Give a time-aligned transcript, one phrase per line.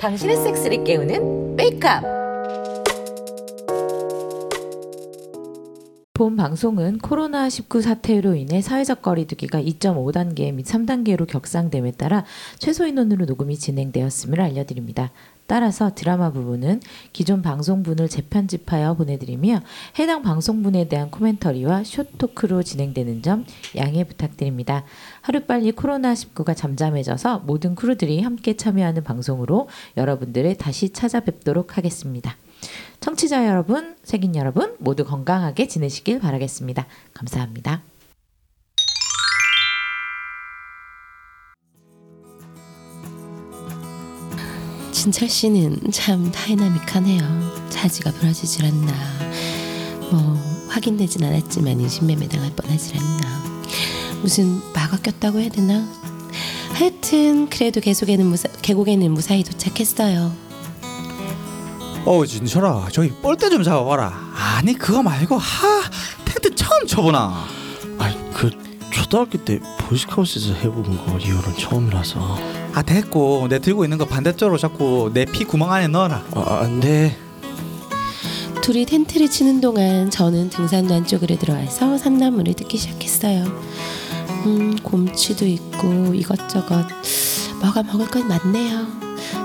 [0.00, 2.17] 당신의 섹스를 깨우는 메이크업.
[6.18, 12.24] 본 방송은 코로나19 사태로 인해 사회적 거리두기가 2.5단계 및 3단계로 격상됨에 따라
[12.58, 15.12] 최소 인원으로 녹음이 진행되었음을 알려드립니다.
[15.46, 16.80] 따라서 드라마 부분은
[17.12, 19.60] 기존 방송분을 재편집하여 보내드리며
[20.00, 24.82] 해당 방송분에 대한 코멘터리와 쇼토크로 진행되는 점 양해 부탁드립니다.
[25.20, 32.36] 하루빨리 코로나19가 잠잠해져서 모든 크루들이 함께 참여하는 방송으로 여러분들을 다시 찾아뵙도록 하겠습니다.
[33.00, 36.86] 청취자 여러분, 색인 여러분 모두 건강하게 지내시길 바라겠습니다.
[37.14, 37.82] 감사합니다.
[44.92, 47.68] 진철 씨는 참 다이나믹하네요.
[47.70, 48.92] 자지가 부러지질 않나.
[50.10, 50.20] 뭐
[50.68, 53.62] 확인되진 않았지만 인신매매 당할 뻔하질 않나.
[54.22, 55.88] 무슨 마가 꼈다고 해야 되나?
[56.72, 60.47] 하여튼 그래도 계속에는 무사, 계곡에는 무사히 도착했어요.
[62.04, 64.12] 어 진철아 저기 뻘대 좀 잡아봐라
[64.56, 65.82] 아니 그거 말고 하
[66.24, 67.44] 텐트 처음 쳐보나
[67.98, 68.50] 아니 그
[68.90, 72.38] 초등학교 때 보이스카우트에서 해본 거 이후로는 처음이라서
[72.74, 77.16] 아 됐고 내 들고 있는 거 반대쪽으로 잡고 내피 구멍 안에 넣어라 아, 네
[78.68, 83.46] 둘이 텐트를 치는 동안 저는 등산로 안쪽으로 들어와서 산나물을 뜯기 시작했어요.
[84.44, 86.84] 음, 곰치도 있고 이것저것
[87.62, 88.86] 뭐가 먹을 건 많네요.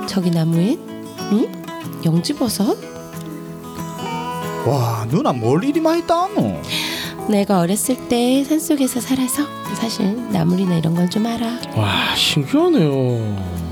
[0.09, 0.77] 저기 나무엔
[1.31, 1.62] 응?
[2.05, 2.77] 영지버섯?
[4.65, 6.61] 와 누나 뭘 이리 많이 따노?
[7.29, 9.43] 내가 어렸을 때 산속에서 살아서
[9.75, 11.59] 사실 나물이나 이런 건 좀 알아.
[11.75, 13.63] 와 신기하네요.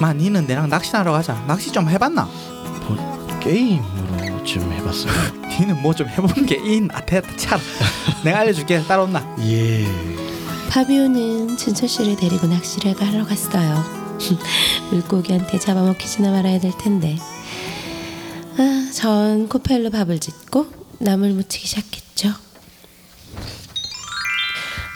[0.00, 1.42] 마 니는 내랑 낚시하러 가자.
[1.46, 2.28] 낚시 좀 해봤나?
[2.88, 5.12] 뭐 게임으로 좀 해봤어요.
[5.60, 7.60] 니는 뭐 좀 해본 게인 아 됐다 참
[8.24, 8.82] 내가 알려줄게.
[8.82, 9.36] 따라온나?
[9.42, 9.86] 예.
[10.70, 13.82] 파비오는 진철 씨를 데리고 낚시를 하러 갔어요.
[14.90, 17.16] 물고기한테 잡아먹히지나 말아야 될 텐데.
[18.58, 20.66] 아, 전 코펠로 밥을 짓고
[20.98, 22.28] 나물 무치기 시작했죠.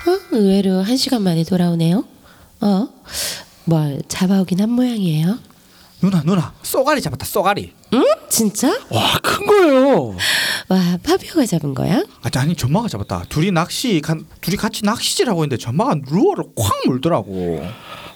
[0.07, 2.05] 어, 의외로 한 시간 만에 돌아오네요.
[2.63, 2.89] 어,
[3.65, 5.39] 뭘 잡아오긴 한 모양이에요.
[6.03, 8.03] 누나 누나 쏘가리 잡았다 쏘가리 응?
[8.31, 8.69] 진짜?
[8.89, 10.17] 와 큰 거예요
[10.71, 12.03] 와, 파비오가 잡은 거야?
[12.23, 17.63] 아, 아니 전마가 잡았다 둘이 낚시 가, 둘이 같이 낚시질하고 있는데 전마가 루어를 콱 물더라고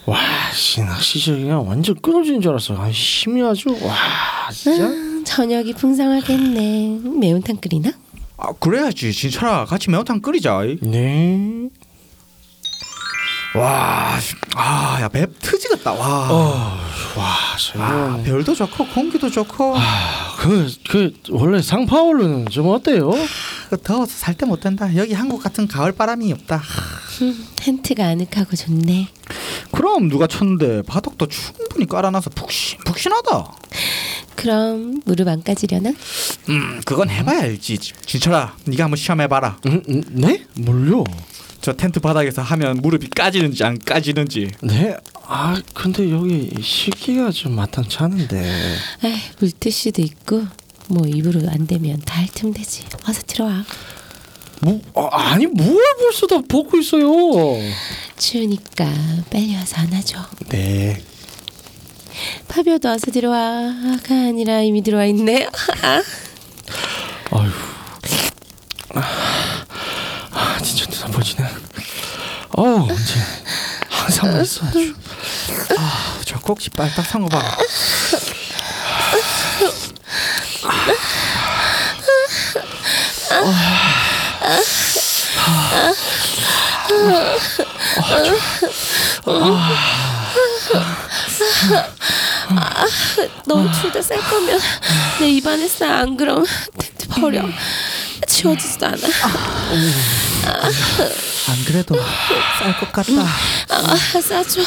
[0.07, 0.17] 와
[0.51, 4.89] 씨 낚시질 그냥 완전 끊어지는 줄 알았어 아 힘이 아주 와 진짜 아,
[5.25, 6.99] 저녁이 풍성하겠네.
[7.19, 7.91] 매운탕 끓이나?
[8.37, 11.69] 아 그래야지 진철아 같이 매운탕 끓이자 네
[13.55, 14.19] 와
[14.55, 16.77] 아야 배 트지겠다 와 어,
[17.17, 19.75] 와 아, 정말 별도 좋고 공기도 좋고
[20.39, 23.11] 그, 그 원래 상파울루는 좀 어때요?
[23.69, 26.61] 그 더워서 살 때 못 된다 여기 한국 같은 가을 바람이 없다
[27.21, 29.07] 음, 텐트가 아늑하고 좋네.
[29.71, 33.51] 그럼 누가 쳤는데 바닥도 충분히 깔아놔서 푹신 푹신하다
[34.35, 35.91] 그럼 무릎 안 까지려나?
[36.49, 40.43] 음 그건 해봐야 알지 진철아 네가 한번 시험해봐라 음, 음, 네?
[40.55, 41.03] 뭘요?
[41.61, 44.95] 저 텐트 바닥에서 하면 무릎이 까지는지 안 까지는지 네?
[45.27, 48.43] 아 근데 여기 식기가 좀 마땅치 않은데
[49.03, 50.43] 에이, 물티슈도 있고
[50.87, 52.83] 뭐 입으로 안 되면 다 핥으면 되지.
[53.07, 53.63] 어서 들어와.
[54.61, 57.09] 뭐 아, 아니 뭘 벌써 다 벗고 있어요
[58.17, 58.85] 추우니까
[59.31, 60.19] 빨리 와서 안아줘.
[60.49, 61.01] 네
[62.47, 63.37] 파비오도 어서 들어와.
[63.39, 65.47] 아가 아니라 이미 들어와 있네.
[65.81, 66.01] 아,
[67.31, 67.51] 아휴
[71.05, 71.49] 아, 아 진짜 눈 아파지네
[72.57, 73.13] 어 언제
[73.89, 74.95] 항상 맛있어 아주
[76.25, 77.57] 저 꼭지 빨딱 산거 봐
[93.45, 94.59] 너무 추운데 쌀 거면
[95.19, 95.99] 내 입안에 싸.
[95.99, 96.45] 안 그럼
[97.19, 97.41] 버려.
[98.27, 98.97] 지워지지도 않아.
[100.47, 101.95] 안 그래도
[102.59, 103.11] 쌀 것 같다
[103.69, 104.61] 아, 싸줘.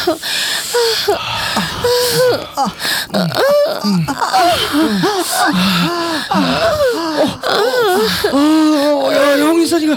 [8.32, 9.92] 어, 야, 영희선이가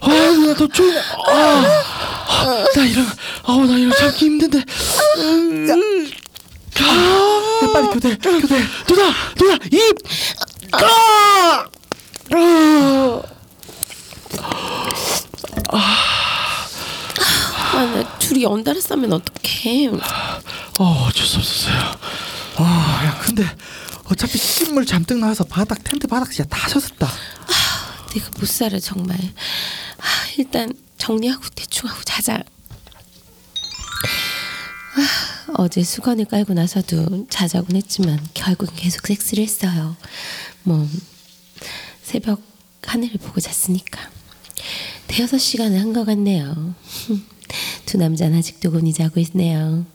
[0.00, 0.90] 어, 나더 추워.
[1.28, 1.64] 아,
[2.28, 3.06] 아, 나 이런,
[3.44, 4.64] 아우 나 이런 참기 힘든데.
[5.18, 6.10] 음,
[6.80, 9.96] 아, 빨리 교대 교대 누나, 누나 입.
[10.72, 11.64] 아,
[12.32, 13.22] 아,
[15.72, 16.66] 아,
[17.74, 19.88] 나 둘이 연달아 싸면 어떡해.
[20.78, 21.76] 어, 어쩔 수 없었어요.
[22.58, 23.44] 아 야 근데
[24.04, 27.06] 어차피 신물 잔뜩 나와서 바닥 텐트 바닥 진짜 다 젖었다
[28.14, 29.18] 내가 못 살아 정말.
[29.98, 30.04] 아,
[30.38, 32.42] 일단 정리하고 대충 하고 자자.
[35.58, 39.96] 어제 수건을 깔고 나서도 자자곤 했지만 결국은 계속 섹스를 했어요.
[40.62, 40.88] 뭐
[42.02, 42.40] 새벽
[42.86, 44.00] 하늘을 보고 잤으니까
[45.06, 46.74] 대여섯 시간을 한 것 같네요.
[47.86, 49.86] 두 남자는 아직도 곤히 자고 있네요.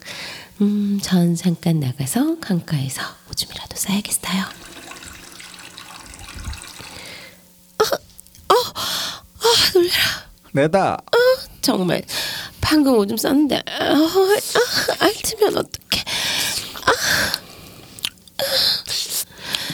[0.61, 4.43] 음, 전 잠깐 나가서 강가에서 오줌이라도 싸야겠어요.
[8.47, 9.23] 아, 아,
[9.73, 9.95] 놀래라.
[10.53, 10.97] 내다.
[11.61, 12.01] 정말
[12.59, 13.95] 방금 오줌 쌌는데 아, 아,
[14.99, 16.03] 앓으면 어떡해.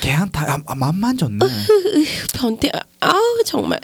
[0.02, 1.46] 걔한테 아, 아, 맘만 줬네.
[2.34, 2.72] 변태.
[3.00, 3.80] 아우 정말.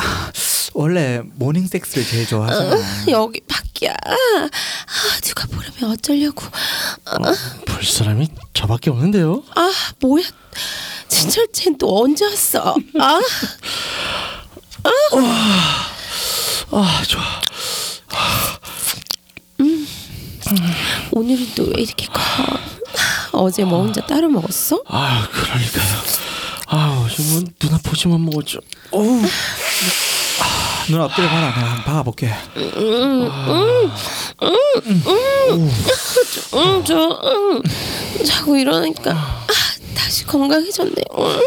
[0.00, 0.32] 아,
[0.74, 2.76] 원래 모닝 섹스를 제일 좋아하잖아.
[3.08, 3.92] 여기 밖이야.
[3.92, 4.48] 아,
[5.22, 6.44] 누가 보려면 어쩌려고.
[7.66, 9.42] 볼 사람이 저밖에 없는데요.
[9.56, 10.24] 아 뭐야.
[11.08, 12.74] 진철 쟤 또 언제 왔어?
[13.00, 13.20] 아,
[16.70, 17.22] 아 좋아.
[21.12, 22.20] 오늘은 또 왜 이렇게 커?
[23.32, 24.82] 어제 뭐 혼자 따로 먹었어?
[24.88, 26.02] 아 그러니까요.
[26.68, 28.60] 아뭐눈 아프지만 먹었죠.
[28.90, 29.22] 어우
[30.90, 31.48] 눈 엎드려 봐라.
[31.54, 32.30] 내가 한번 박아볼게.
[36.54, 37.62] 응, 저 응.
[38.24, 39.46] 자고 일어나니까 아,
[39.94, 40.94] 다시 건강해졌네.
[41.18, 41.40] 응.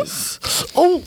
[0.75, 1.01] 어우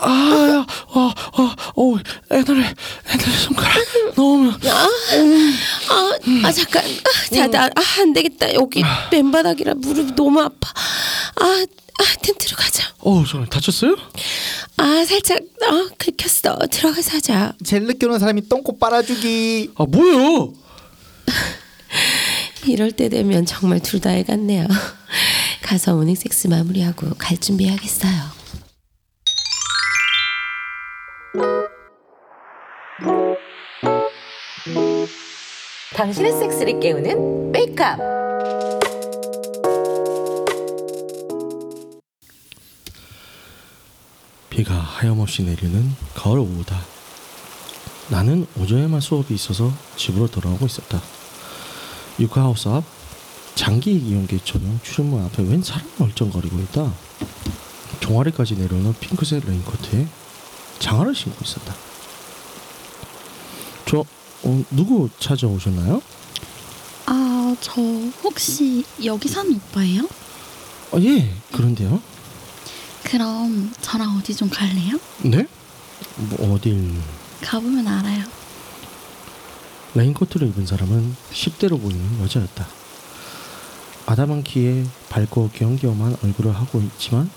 [0.00, 1.42] 아야 어, 어,
[1.76, 1.96] 어,
[2.30, 2.74] 옛날에
[3.10, 3.84] 옛날에 손가락
[4.16, 4.88] 넣으면 아,
[5.90, 6.84] 아, 아 잠깐.
[6.84, 8.54] 아, 자, 나, 아, 안 되겠다.
[8.54, 10.72] 여기 맨바닥이라 무릎이 너무 아파.
[11.40, 11.66] 아,
[11.98, 12.84] 아, 텐트로 가자.
[13.00, 13.96] 어, 저 다쳤어요?
[14.76, 16.58] 아, 살짝 아, 긁혔어.
[16.70, 17.52] 들어가서 하자.
[17.64, 19.72] 제일 늦게 오는 사람이 똥꼬 빨아주기.
[19.76, 20.52] 아 뭐예요?
[22.66, 24.66] 이럴 때 되면 정말 둘다 해갔네요.
[25.62, 28.38] 가서 모닝 섹스 마무리하고 갈 준비해야겠어요.
[35.94, 38.17] 당신의 섹스를 깨우는 메이크업.
[44.58, 46.80] 비가 하염없이 내리는 가을 오후다.
[48.08, 51.00] 나는 오전에만 수업이 있어서 집으로 돌아오고 있었다.
[52.18, 52.82] 육하우스 앞
[53.54, 56.92] 장기 이용기 전용 출입문 앞에 웬 사람이 멀쩡거리고 있다.
[58.00, 60.08] 종아리까지 내려오는 핑크색 레인코트에
[60.80, 61.72] 장화를 신고 있었다.
[63.86, 64.00] 저
[64.42, 66.02] 어, 누구 찾아오셨나요?
[67.06, 67.80] 아, 저
[68.24, 70.08] 혹시 여기 사는 오빠예요?
[70.90, 72.02] 아, 예, 그런데요.
[73.10, 74.98] 그럼 저랑 어디 좀 갈래요?
[75.22, 75.46] 네?
[76.16, 77.00] 뭐 어딜?
[77.40, 78.24] 가보면 알아요.
[79.94, 82.66] 레인코트를 입은 사람은 10대로 보이는 여자였다.
[84.06, 87.30] 아담한 키에 밝고 귀염귀염한 얼굴을 하고 있지만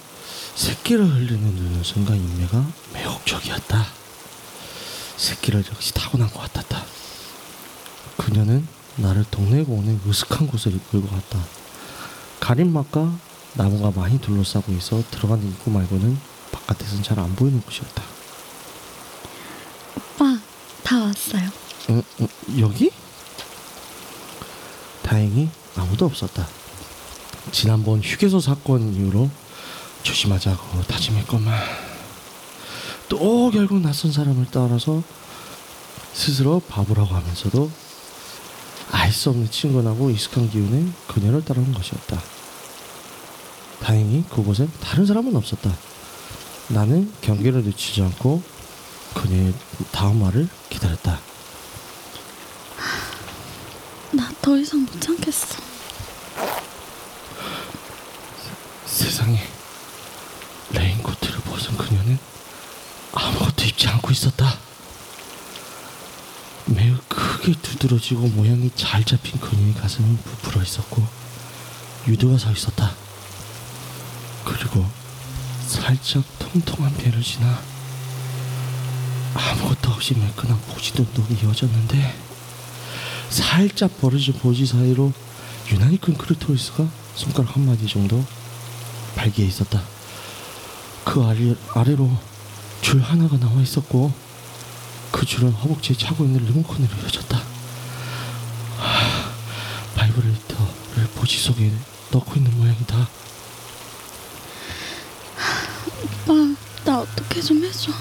[0.56, 3.86] 새끼를 흘리는 눈웃음과 인매가 매혹적이었다.
[5.18, 6.84] 새끼를 역시 타고난 것 같았다.
[8.18, 11.40] 그녀는 나를 동네 공원의 으슥한 곳을 이끌고 갔다.
[12.40, 13.18] 가림막과
[13.54, 16.18] 나무가 많이 둘러싸고 있어 들어가는 입구 말고는
[16.52, 18.04] 바깥에선 잘 안 보이는 곳이었다.
[20.16, 20.40] 오빠,
[20.84, 21.50] 다 왔어요.
[21.90, 22.28] 어, 어,
[22.60, 22.92] 여기?
[25.04, 26.48] 다행히 아무도 없었다.
[27.52, 29.30] 지난번 휴게소 사건 이후로
[30.04, 31.60] 조심하자고 다짐했건만
[33.10, 35.04] 또 결국 낯선 사람을 따라서
[36.14, 37.70] 스스로 바보라고 하면서도
[38.92, 42.22] 알 수 없는 친근하고 익숙한 기운에 그녀를 따르는 것이었다.
[43.82, 45.76] 다행히 그곳엔 다른 사람은 없었다.
[46.70, 48.42] 나는 경계를 늦추지 않고
[49.14, 49.54] 그녀의
[49.92, 51.20] 다음 말을 기다렸다.
[54.14, 55.62] 나 더 이상 못 참겠어.
[58.86, 59.40] 세상에
[60.72, 62.18] 레인코트를 벗은 그녀는
[63.14, 64.58] 아무것도 입지 않고 있었다.
[66.66, 71.06] 매우 크게 두드러지고 모양이 잘 잡힌 그녀의 가슴은 부풀어 있었고
[72.08, 72.94] 유두가 서 있었다.
[74.62, 74.86] 그리고
[75.66, 77.60] 살짝 통통한 배를 지나
[79.34, 82.16] 아무것도 없이 매끈한 보지 운동이 이어졌는데
[83.32, 85.12] 살짝 벌어진 보지 사이로
[85.72, 88.24] 유난히 큰 크리토리스가 손가락 한 마디 정도
[89.16, 89.82] 발기에 있었다.
[91.06, 92.12] 그 아래, 아래로
[92.82, 94.14] 줄 하나가 나와 있었고
[95.12, 97.38] 그 줄은 허벅지에 차고 있는 리모컨으로 이어졌다.
[98.78, 99.32] 하,
[99.96, 101.72] 바이브레이터를 보지 속에
[102.12, 103.10] 넣고 있는 모양이다.
[106.26, 106.34] 오빠,
[106.86, 107.94] 나 어떻게 좀 해줘.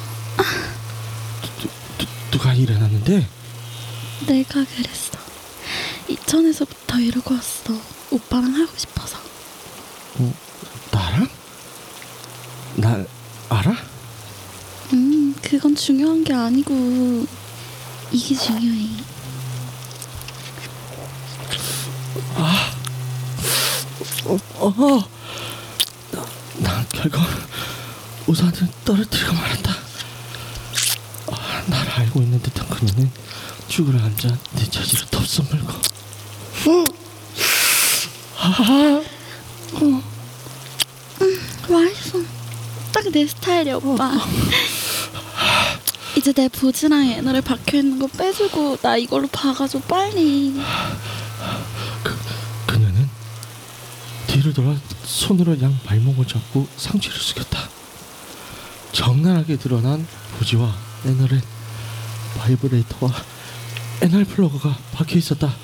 [1.61, 1.69] 누,
[2.33, 3.29] 누가 일어났는데
[4.27, 5.19] 내가 그랬어.
[6.09, 7.81] 이천에서부터 이러고 왔어.
[8.11, 9.19] 오빠랑 하고 싶어서.
[10.91, 11.29] 나랑?
[12.75, 13.07] 날
[13.49, 13.77] 알아?
[14.95, 17.25] 음, 그건 중요한 게 아니고
[18.11, 18.89] 이게 중요해.
[22.35, 22.73] 아
[24.25, 25.09] 어,
[26.11, 26.27] 나,
[26.59, 27.21] 난 결국
[28.31, 28.53] 우산을
[28.85, 29.73] 떨어뜨리고 말았다.
[31.33, 33.11] 아, 나를 알고 있는 듯한 그녀는
[33.67, 35.73] 죽으러 앉아 내 자지를 덥석 물고
[41.69, 42.19] 맛있어.
[42.93, 44.13] 딱 내 스타일이야 오빠.
[46.17, 50.55] 이제 내 보지랑 애너를 박혀 있는 거 빼주고 나 이걸로 박아줘 빨리.
[52.67, 53.09] 그녀는
[54.29, 57.70] 뒤를 돌아 손으로 양 발목을 잡고 상체를 숙였다.
[59.01, 60.07] 적나라하게 드러난
[60.39, 60.77] 보지와
[61.07, 61.41] 애널엔
[62.37, 63.11] 바이브레이터와
[64.03, 65.55] 애널 플러그가 박혀 있었다.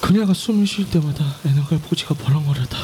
[0.00, 2.78] 그녀가 숨을 쉴 때마다 애널과 보지가 벌렁거렸다.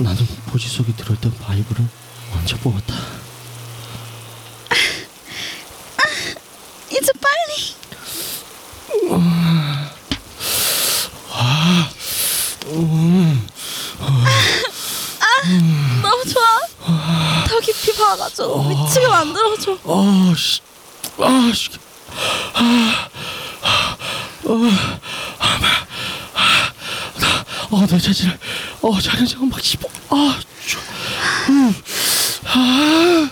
[0.00, 1.86] 나는 보지 속에 들어있던 바이브를
[2.34, 2.94] 먼저 뽑았다.
[6.90, 7.76] 이제 빨리.
[11.30, 11.90] 아,
[16.02, 16.60] 너무 좋아.
[17.46, 17.60] 더
[18.40, 18.68] 박아줘.
[18.68, 19.78] 미치게 만들어줘.
[19.84, 20.60] 아, 씨,
[21.18, 21.70] 아, 씨,
[22.54, 23.08] 아,
[24.44, 24.52] 어,
[27.72, 28.38] 어, 내 자질을,
[28.82, 30.78] 어, 자연스러운 막 씹어, 아, 쭈,
[31.50, 31.74] 음,
[32.44, 33.30] 아,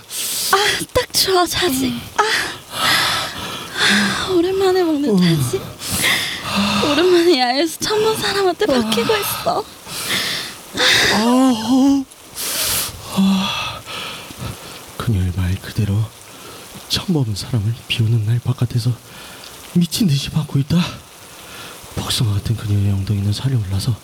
[0.93, 1.99] 딱 좋아 자지.
[2.17, 2.23] 아,
[2.73, 5.61] 아, 오랜만에 먹는 자지.
[6.85, 9.63] 오랜만에 야외에서 본 사람한테 박히고 있어.
[11.13, 12.03] 아, 아,
[15.61, 16.03] 그대로
[16.89, 18.91] 처음 보는 사람을 비오는 날 바깥에서
[19.73, 20.77] 미친 듯이 받고 있다.
[21.95, 23.95] 복숭아 같은 그녀의 엉덩이는 살이 올라서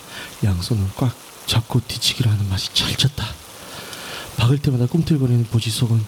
[0.43, 1.15] 양손을 꽉
[1.47, 3.25] 잡고 뒤치기를 하는 맛이 찰졌다.
[4.37, 6.03] 박을 때마다 꿈틀거리는 보지 속은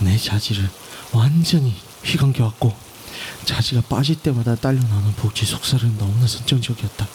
[0.00, 0.68] 내 자지를
[1.12, 1.74] 완전히
[2.04, 2.74] 휘감겨왔고
[3.44, 7.06] 자지가 빠질 때마다 딸려 나오는 복지 속살은 너무나 선정적이었다.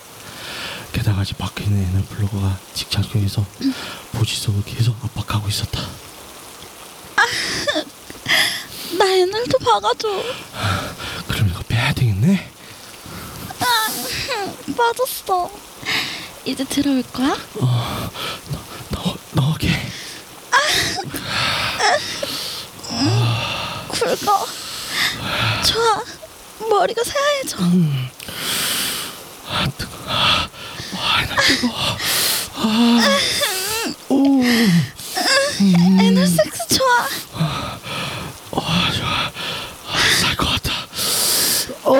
[0.94, 3.46] 게다가 아직 박혀 있는 에너블로거가 직작용해서
[4.13, 4.96] 보지 속을 계속.
[8.98, 10.08] 나 애널도 박아줘.
[11.28, 12.50] 그럼 이거 빼야 되겠네.
[14.78, 15.50] 빠졌어.
[16.46, 17.38] 이제 들어올 거야?
[18.92, 19.70] 넣 넣게.
[23.90, 24.48] 굵어.
[25.66, 26.04] 좋아.
[26.70, 27.58] 머리가 새하얘져.
[29.48, 29.94] 아 뜨거.
[30.08, 30.48] 아,
[31.28, 31.70] 나 뜨거.
[32.56, 33.18] 아,
[34.10, 34.44] 오,
[36.02, 37.08] 애널 섹스 좋아.
[37.36, 37.80] 아
[38.92, 39.32] 좋아.
[39.88, 40.72] 아, 살것 같다.
[41.84, 41.94] 어,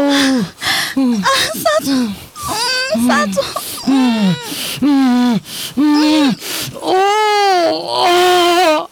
[3.08, 3.42] 싸줘.
[3.88, 4.36] 음,
[5.78, 6.34] 음,
[6.82, 8.88] 오, 아.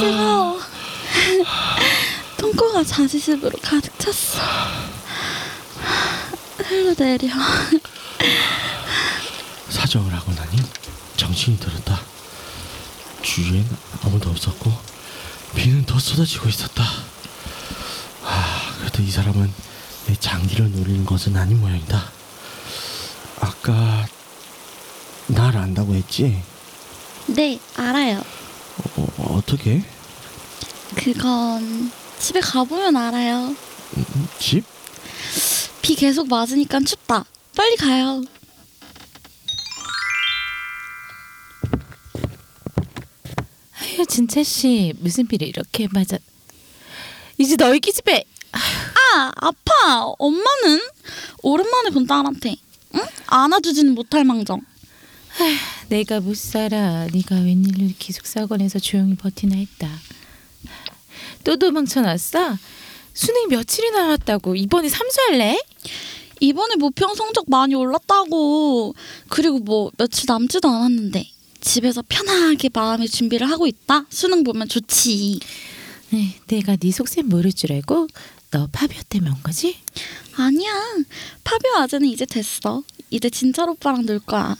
[0.00, 0.60] 뜨거워.
[2.36, 4.40] 똥꼬가 자지습으로 가득 찼어.
[6.58, 7.28] 흘러내려.
[9.70, 10.56] 사정을 하고 나니
[11.16, 12.00] 정신이 들었다.
[13.22, 13.64] 주위엔
[14.04, 14.72] 아무도 없었고
[15.54, 16.84] 비는 더 쏟아지고 있었다.
[19.02, 19.52] 이 사람은
[20.06, 22.10] 내 장기를 노리는 것은 아닌 모양이다.
[23.40, 24.06] 아까
[25.26, 26.40] 날 안다고 했지?
[27.26, 28.22] 네, 알아요.
[28.96, 29.82] 어, 어떻게?
[30.94, 33.48] 그건 집에 가보면 알아요.
[33.96, 34.64] 음, 집?
[35.82, 37.24] 비 계속 맞으니까 춥다.
[37.56, 38.22] 빨리 가요.
[43.80, 46.18] 아유 진짜 씨 무슨 비를 이렇게 맞아?
[47.38, 48.24] 이제 너희 기집애
[49.12, 50.04] 아, 아파.
[50.18, 50.80] 엄마는
[51.42, 52.56] 오랜만에 본 딸한테.
[52.94, 53.00] 응?
[53.26, 54.60] 안아주지는 못할 망정.
[55.88, 57.06] 내가 못 살아.
[57.12, 59.88] 네가 웬일로 속사건에서 조용히 버티나 했다.
[61.44, 62.56] 또 도망쳐 났어?
[63.12, 65.60] 수능 며칠이 남았다고 이번에 삼수할래?
[66.40, 68.94] 이번에 모평 성적 많이 올랐다고.
[69.28, 71.28] 그리고 뭐 며칠 남지도 않았는데.
[71.60, 74.06] 집에서 편하게 마음의 준비를 하고 있다.
[74.08, 75.38] 수능 보면 좋지.
[76.10, 78.08] 네, 내가 네 속셈 모를 줄 알고
[78.52, 79.78] 너 파비오 때문에 온 거지?
[80.36, 80.70] 아니야.
[81.44, 82.82] 파비오 아재는 이제 됐어.
[83.10, 84.56] 이제 진철 오빠랑 놀 거야.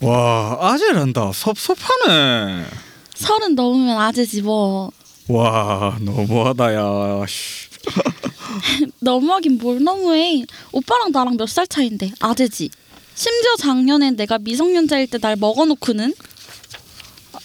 [0.00, 2.66] 와 아재란다 섭섭하네
[3.14, 4.90] 서른 넘으면 아재지 뭐.
[5.28, 7.68] 와 너무하다야 씨.
[9.00, 10.44] 너무하긴 뭘 너무해.
[10.72, 12.70] 오빠랑 나랑 몇 살 차인데 아재지.
[13.14, 16.14] 심지어 작년엔 내가 미성년자일 때 날 먹어놓고는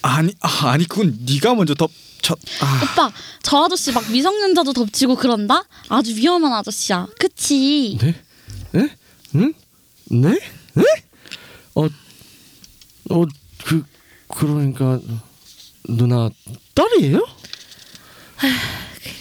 [0.01, 3.11] 아니 아, 아니 그건 네가 먼저 덮 쳐 아, 오빠
[3.43, 5.63] 저 아저씨 막 미성년자도 덮치고 그런다?
[5.89, 7.07] 아주 위험한 아저씨야.
[7.19, 7.97] 그치?
[8.01, 8.15] 네?
[8.73, 8.89] 네?
[9.35, 9.53] 응?
[10.09, 10.39] 네?
[10.73, 10.83] 네?
[11.75, 11.85] 어,
[13.09, 13.25] 어,
[13.63, 13.83] 그,
[14.27, 14.99] 그러니까,
[15.87, 16.29] 누나,
[16.73, 17.25] 딸이에요?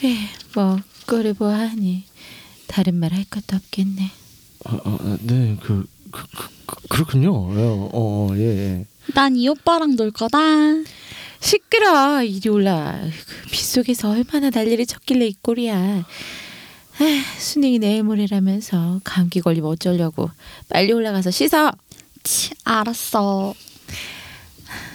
[0.01, 0.79] 그래 뭐
[1.33, 2.03] 보아하니
[2.67, 4.11] 다 다른 말 할 것도 없겠네.
[4.65, 7.31] 아, 아, 네, 그, 그, 그, 그 그렇군요.
[7.33, 8.85] 어, 어, 예, 예.
[9.13, 10.37] 난 이 오빠랑 놀 거다.
[11.39, 12.23] 시끄러.
[12.23, 12.99] 이리 올라.
[13.43, 15.75] 그 빗속에서 얼마나 난리를 쳤길래 이 꼴이야.
[16.99, 17.03] 아,
[17.39, 20.29] 수능이 내일 모레라면서 감기 걸리면 어쩌려고.
[20.69, 21.71] 빨리 올라가서 씻어.
[22.23, 23.53] 치, 알았어.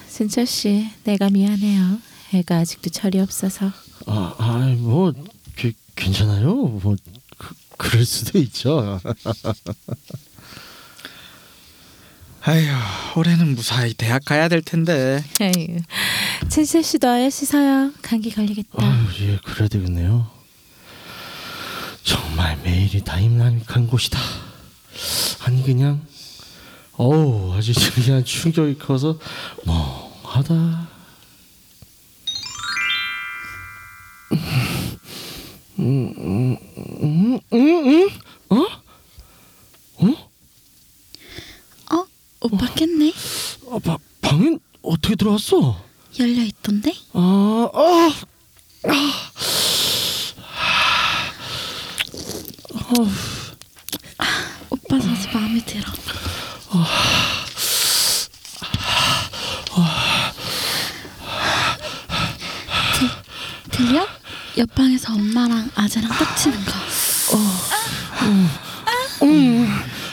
[0.08, 1.98] 순철 씨, 내가 미안해요.
[2.34, 3.72] 애가 아직도 철이 없어서.
[4.06, 5.12] 아, 아, 뭐,
[5.56, 6.54] 그, 괜찮아요.
[6.54, 6.96] 뭐,
[7.38, 9.00] 그, 그럴 수도 있죠.
[12.44, 12.66] 아휴
[13.16, 15.78] 올해는 무사히 대학 가야 될 텐데 에휴,
[16.50, 17.92] 순철 씨도 어여 씻어요.
[18.02, 18.84] 감기 걸리겠다.
[18.84, 20.28] 아유, 예, 그래야 되겠네요.
[22.02, 24.18] 정말 매일이 다임나믹한 곳이다.
[25.44, 26.04] 아니 그냥
[26.92, 29.18] 어우 아주 그냥 충격이 커서
[29.64, 30.88] 멍하다.
[35.78, 36.56] 음, 음,
[37.02, 38.08] 음, 음, 음,
[38.50, 38.56] 어?
[39.96, 40.06] 어?
[41.94, 42.06] 어?
[42.40, 43.12] 오빠 깼네?
[43.70, 44.58] 아, 바, 방엔
[45.12, 45.82] 어떻게 들어왔어?
[46.18, 46.94] 열려 있던데?
[47.12, 48.12] 아, 아,
[54.70, 55.84] 오빠 자주 마음에 들어.
[62.94, 63.08] 들,
[63.70, 64.06] 들려?
[64.56, 66.72] 옆방에서 엄마랑 아재랑 떡치는 거.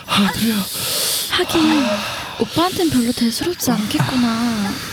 [0.07, 0.55] 아, 들려.
[1.31, 1.85] 하긴
[2.41, 4.88] 오빠한텐 별로 대수롭지 않겠구나.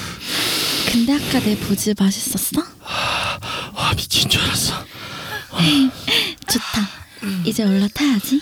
[0.91, 2.63] 근데 아까 내 보지 맛있었어?
[2.85, 4.85] 아, 미친 줄 알았어.
[6.49, 6.89] 좋다.
[7.45, 8.41] 이제 올라타야지.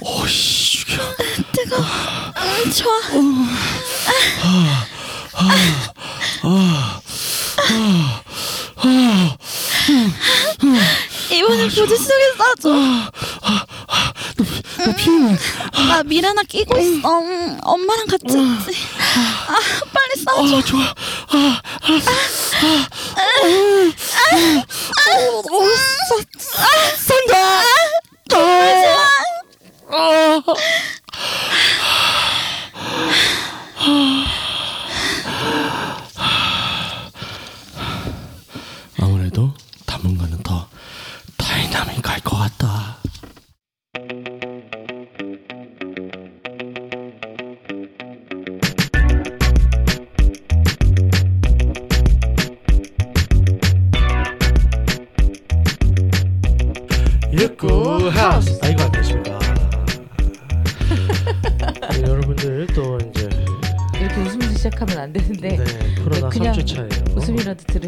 [0.00, 1.02] 오씨 죽여.
[1.52, 1.76] 뜨거.
[1.78, 3.00] 음, 좋아.
[11.30, 12.72] 이번엔 보지 속에 싸줘.
[14.78, 15.38] 나 피는
[15.88, 17.20] 나 미라나 끼고 있어.
[17.20, 18.38] 음, 엄마랑 같이 있지.
[19.48, 19.58] 아,
[19.92, 20.56] 빨리 싸줘.
[20.56, 20.94] 아 좋아.
[29.92, 30.42] 아
[39.00, 39.52] 아무래도
[39.86, 40.68] 당분간은 더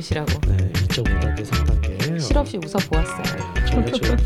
[0.02, 3.22] 들으시라고 네 2.5단계 3단계 실없이 웃어 보았어요.
[3.80, 4.16] 네, 지금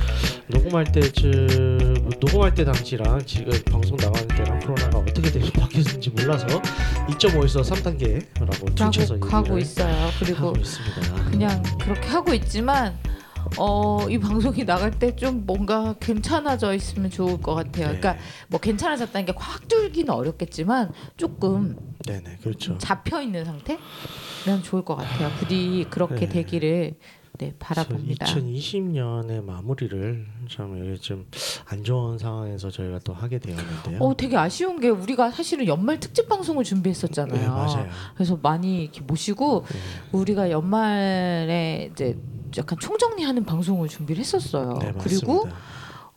[0.48, 7.62] 녹음할 때쯤 녹음할 때 당시랑 지금 방송 나가는 때랑 코로나가 어떻게 되게 바뀌었는지 몰라서 2.5에서
[7.62, 10.10] 3단계라고 퉁쳐서 라고 하고 얘기를 있어요.
[10.18, 11.30] 그리고 하고 있습니다.
[11.30, 12.98] 그냥 그렇게 하고 있지만
[13.58, 17.92] 어, 이 방송이 나갈 때 좀 뭔가 괜찮아져 있으면 좋을 것 같아요.
[17.92, 17.98] 네.
[18.00, 18.16] 그러니까
[18.48, 22.76] 뭐 괜찮아졌다는 게확 줄기는 어렵겠지만 조금 네네 그렇죠.
[22.78, 25.30] 잡혀 있는 상태면 좋을 것 같아요.
[25.38, 26.28] 부디 그렇게 네.
[26.28, 26.94] 되기를
[27.38, 28.26] 네, 바라봅니다.
[28.26, 33.98] 2020년의 마무리를 참 이게 좀안 좋은 상황에서 저희가 또 하게 되었는데요.
[34.00, 37.40] 어, 되게 아쉬운 게 우리가 사실은 연말 특집 방송을 준비했었잖아요.
[37.40, 37.88] 네 맞아요.
[38.14, 39.78] 그래서 많이 이렇게 모시고 네.
[40.12, 42.18] 우리가 연말에 이제
[42.56, 44.78] 약간 총정리하는 방송을 준비를 했었어요.
[44.80, 45.56] 네, 그리고 맞습니다.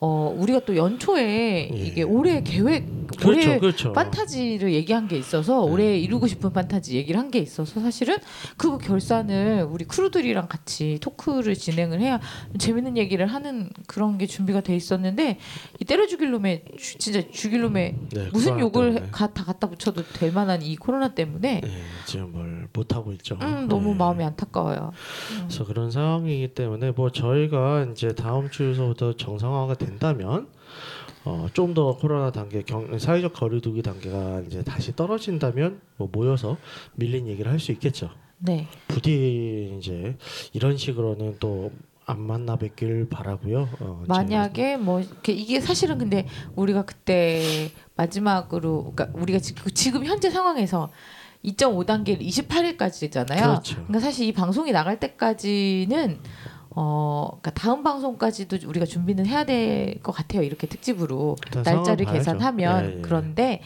[0.01, 1.77] 어 우리가 또 연초에 예.
[1.77, 3.91] 이게 올해 계획 그렇죠, 올해 그렇죠.
[3.91, 5.71] 판타지를 얘기한 게 있어서 네.
[5.71, 8.17] 올해 이루고 싶은 판타지 얘기를 한 게 있어서 사실은
[8.57, 12.19] 그 결산을 우리 크루들이랑 같이 토크를 진행을 해야
[12.57, 15.37] 재밌는 얘기를 하는 그런 게 준비가 돼 있었는데
[15.79, 19.11] 이 때려 죽일 놈의 주- 진짜 죽일 놈의 네, 무슨 욕을 때문에.
[19.11, 21.69] 가, 다 갖다 붙여도 될 만한 이 코로나 때문에 네,
[22.05, 23.35] 지금 뭘 못 하고 있죠.
[23.41, 23.95] 음, 너무 네.
[23.95, 24.91] 마음이 안타까워요.
[25.47, 30.47] 그래서 그런 상황이기 때문에 뭐 저희가 이제 다음 주에서부터 정상화가 된다면
[31.25, 36.57] 어, 좀 더 코로나 단계 경, 사회적 거리두기 단계가 이제 다시 떨어진다면 뭐 모여서
[36.95, 38.09] 밀린 얘기를 할 수 있겠죠.
[38.39, 38.67] 네.
[38.87, 40.15] 부디 이제
[40.53, 41.71] 이런 식으로는 또
[42.09, 43.69] 안 만나 뵙길 바라고요.
[43.81, 46.25] 어, 만약에 뭐 이게 사실은 근데
[46.55, 50.89] 우리가 그때 마지막으로 그러니까 우리가 지금, 지금 현재 상황에서
[51.45, 53.41] 2.5 단계를 28일까지잖아요.
[53.41, 53.75] 그렇죠.
[53.75, 56.17] 그러니까 사실 이 방송이 나갈 때까지는
[56.71, 60.43] 어 그러니까 다음 방송까지도 우리가 준비는 해야 될 것 같아요.
[60.43, 62.05] 이렇게 특집으로 날짜를.
[62.05, 63.01] 계산하면 예, 예.
[63.01, 63.61] 그런데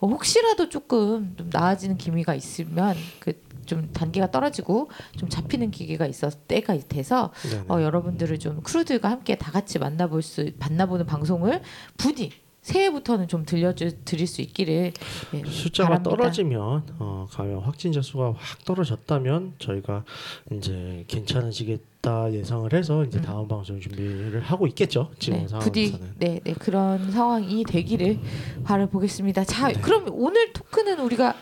[0.00, 6.28] 어, 혹시라도 조금 좀 나아지는 기미가 있으면 그 좀 단계가 떨어지고 좀 잡히는 기계가 있어
[6.48, 7.64] 때가 돼서 네 네.
[7.68, 11.62] 어, 여러분들을 좀 크루들과 함께 다 같이 만나볼 수 만나보는 방송을
[11.96, 12.32] 부디
[12.62, 14.92] 새해부터는 좀 들려주 드릴 수 있기를
[15.34, 16.10] 예, 숫자가 바랍니다.
[16.10, 20.04] 떨어지면 어, 감염 확진자 수가 확 떨어졌다면 저희가
[20.52, 23.22] 이제 괜찮아지겠다 예상을 해서 이제 음.
[23.22, 25.10] 다음 방송 준비를 하고 있겠죠.
[25.18, 26.14] 지금 네, 상황에서는.
[26.18, 28.18] 네, 네 그런 상황이 되기를
[28.64, 29.44] 바라보겠습니다.
[29.44, 29.80] 자, 네.
[29.80, 31.34] 그럼 오늘 토크는 우리가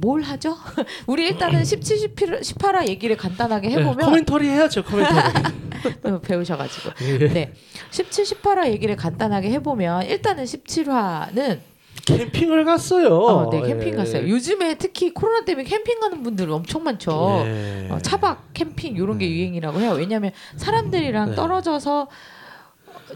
[0.00, 0.56] 뭘 하죠?
[1.06, 4.82] 우리 일단은 17, 18, 18화 얘기를 간단하게 네, 해보면 코멘터리 해야죠.
[4.84, 5.60] 코멘터리.
[6.04, 7.28] 어, 배우셔가지고 예.
[7.28, 7.52] 네
[7.90, 11.60] 17, 18화 얘기를 간단하게 해보면 일단은 17화는
[12.04, 13.14] 캠핑을 갔어요.
[13.18, 13.96] 어, 네 캠핑 예.
[13.96, 14.28] 갔어요.
[14.28, 17.42] 요즘에 특히 코로나 때문에 캠핑 가는 분들 엄청 많죠.
[17.44, 17.88] 예.
[17.90, 19.32] 어, 차박 캠핑 이런 게 네.
[19.32, 19.92] 유행이라고 해요.
[19.92, 21.34] 왜냐하면 사람들이랑 네.
[21.36, 22.08] 떨어져서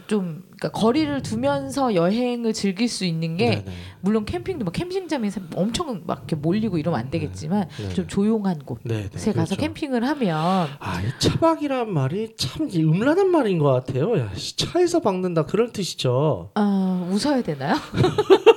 [0.07, 3.65] 좀 그러니까 거리를 두면서 여행을 즐길 수 있는 게 네네.
[4.01, 7.95] 물론 캠핑도 막 캠핑장에서 엄청 막 이렇게 몰리고 이러면 안 되겠지만 네.
[7.95, 9.09] 좀 조용한 곳에 네네.
[9.11, 9.57] 가서 그렇죠.
[9.57, 14.19] 캠핑을 하면 아, 이 차박이란 말이 참이 음란한 말인 것 같아요.
[14.19, 16.51] 야, 씨, 차에서 박는다 그런 뜻이죠.
[16.55, 17.75] 아 웃어야 되나요?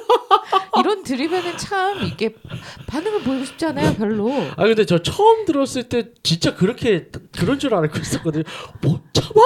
[0.80, 2.36] 이런 드립에는 참 이게
[2.86, 4.32] 반응을 보이고 싶지 않아요 별로.
[4.56, 8.44] 아 근데 저 처음 들었을 때 진짜 그렇게 그런 줄 알고 있었거든요.
[8.82, 9.38] 뭐 차박?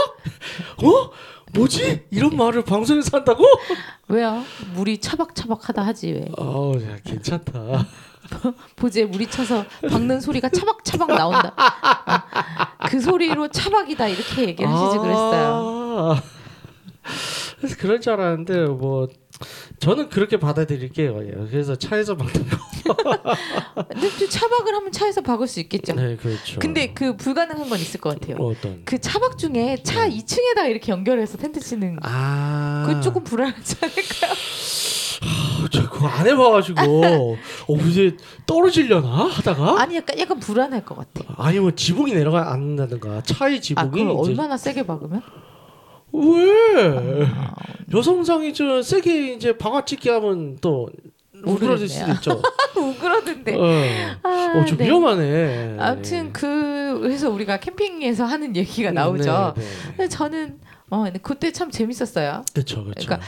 [0.83, 1.11] 어?
[1.53, 2.05] 뭐지?
[2.11, 3.45] 이런 말을 방송에서 한다고?
[4.07, 4.43] 왜요?
[4.73, 6.27] 물이 차박차박하다 하지 왜?
[6.37, 7.85] 아우, 야, 괜찮다.
[8.75, 11.53] 보지에 물이 차서 박는 소리가 차박차박 나온다.
[11.57, 16.13] 어, 그 소리로 차박이다 이렇게 얘기를 하시지 그랬어요.
[16.13, 16.21] 아,
[17.57, 19.07] 그래서 그럴 줄 알았는데 뭐
[19.79, 21.25] 저는 그렇게 받아들일게요.
[21.27, 21.31] 예.
[21.49, 22.57] 그래서 차에서 박는 거.
[23.89, 25.93] 근데 또 차박을 하면 차에서 박을 수 있겠죠.
[25.93, 26.59] 네, 그렇죠.
[26.59, 28.37] 근데 그 불가능한 건 있을 것 같아요.
[28.37, 28.81] 어떤?
[28.85, 32.01] 그 차박 중에 차 2층에다가 이렇게 연결해서 텐트 치는 거.
[32.03, 34.31] 아, 그건 조금 불안하지 않을까요?
[35.23, 36.81] 어, 저 그거 안 해봐가지고
[37.67, 41.33] 어 이제 떨어지려나 하다가 아니 약간 약간 불안할 것 같아.
[41.37, 45.21] 아니 뭐 지붕이 내려가 앉는다든가 차의 아 지붕이 그걸 이제 얼마나 세게 박으면?
[46.13, 47.53] 왜 아,
[47.93, 50.89] 여성상이 저 세게 이제 방아찍기 하면 또
[51.43, 52.11] 우그러질 수도.
[52.13, 52.41] 있죠.
[52.77, 53.55] 우그러든데.
[53.55, 53.61] 어,
[54.23, 54.85] 아, 어, 좀 네.
[54.85, 55.77] 위험하네.
[55.79, 59.53] 아무튼 그 그래서 우리가 캠핑에서 하는 얘기가 나오죠.
[59.55, 59.67] 네, 네.
[59.87, 60.59] 근데 저는
[60.93, 62.43] 어 근데 그때 참 재밌었어요.
[62.53, 63.07] 그렇죠, 그렇죠.
[63.07, 63.25] 그러니까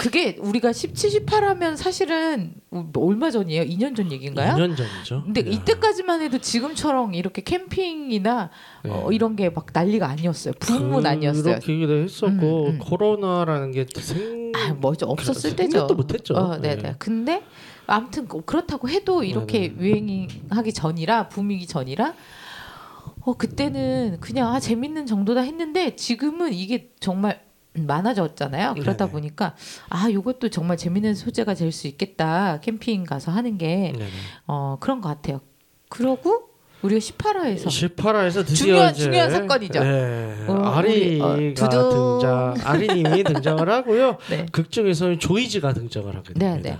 [0.00, 2.54] 그게 우리가 17, 18 하면 사실은
[2.96, 3.64] 얼마 전이에요?
[3.64, 4.54] 2년 전 얘기인가요?
[4.54, 5.22] 2년 전이죠.
[5.24, 5.50] 근데 네.
[5.50, 8.50] 이때까지만 해도 지금처럼 이렇게 캠핑이나
[8.88, 9.14] 어, 네.
[9.16, 10.54] 이런 게 막 난리가 아니었어요.
[10.58, 11.42] 붐은 아니었어요.
[11.56, 12.78] 그렇게 얘기도 했었고 음, 음.
[12.78, 14.50] 코로나라는 게 생.
[14.54, 15.70] 아, 뭐죠 없었을 그- 때죠.
[15.70, 16.34] 생각도 못했죠.
[16.34, 16.82] 어, 네, 네.
[16.82, 16.94] 네.
[16.98, 17.42] 근데
[17.86, 22.14] 아무튼 그- 그렇다고 해도 이렇게 네, 유행하기 전이라 붐이기 전이라
[23.24, 27.40] 어 그때는 그냥 아 재밌는 정도다 했는데 지금은 이게 정말
[27.74, 28.74] 많아졌잖아요.
[28.74, 29.10] 그러다 네네.
[29.12, 29.54] 보니까
[29.88, 32.60] 아 이것도 정말 재밌는 소재가 될 수 있겠다.
[32.60, 34.06] 캠핑 가서 하는 게 네네.
[34.46, 35.40] 어, 그런 것 같아요.
[35.88, 36.48] 그러고
[36.82, 38.54] 우리가 18화에서 18화에서 드디어
[38.90, 39.80] 중요한- 중요한 사건이죠.
[39.84, 40.44] 네.
[40.48, 42.18] 어, 아리가 우리, 어.
[42.18, 44.18] 등장, 아리님이 등장을 하고요.
[44.30, 44.46] 네.
[44.50, 46.70] 극 중에서는 조이지가 등장을 하게 네, 됩니다.
[46.70, 46.78] 네.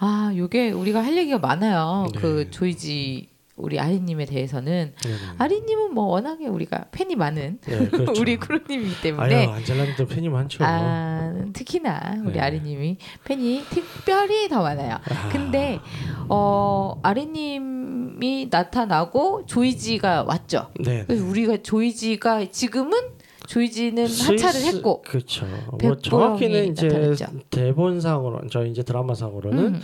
[0.00, 2.08] 아, 요게 우리가 할 얘기가 많아요.
[2.12, 2.20] 네.
[2.20, 3.28] 그 조이지
[3.60, 5.10] 우리 아리님에 대해서는 네.
[5.38, 8.12] 아리님은 뭐 워낙에 우리가 팬이 많은 네, 그렇죠.
[8.20, 10.64] 우리 크루님이기 때문에 안젤라님도 팬이 많죠.
[10.64, 12.40] 아, 특히나 우리 네.
[12.40, 14.94] 아리님이 팬이 특별히 더 많아요.
[14.94, 15.28] 아.
[15.30, 15.80] 근데
[16.28, 20.70] 어 아리님이 나타나고 조이지가 왔죠.
[20.80, 21.04] 네.
[21.06, 23.20] 그래서 우리가 조이지가 지금은
[23.50, 25.44] 조이지는 하차를 했고 그렇죠.
[25.82, 27.26] 뭐 정확히는 이제 나타났죠.
[27.50, 29.80] 대본상으로 저 이제 드라마상으로는 음, 음.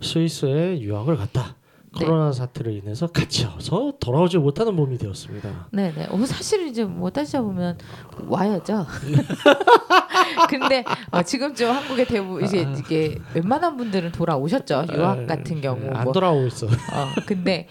[0.00, 1.54] 스위스에 유학을 갔다.
[1.98, 2.06] 네.
[2.06, 5.68] 코로나 사태로 인해서 갇혀서 돌아오지 못하는 몸이 되었습니다.
[5.72, 6.06] 네 네.
[6.08, 7.78] 어, 사실 이제 뭐 따지자 보면
[8.28, 8.86] 와야죠.
[10.48, 12.74] 근데 어, 지금쯤 한국에 대부 이제 아.
[12.78, 14.86] 이게 웬만한 분들은 돌아오셨죠.
[14.92, 15.80] 유학 같은 경우.
[15.80, 16.12] 네, 안 뭐.
[16.12, 16.66] 돌아오고 있어.
[16.66, 16.70] 어,
[17.26, 17.66] 근데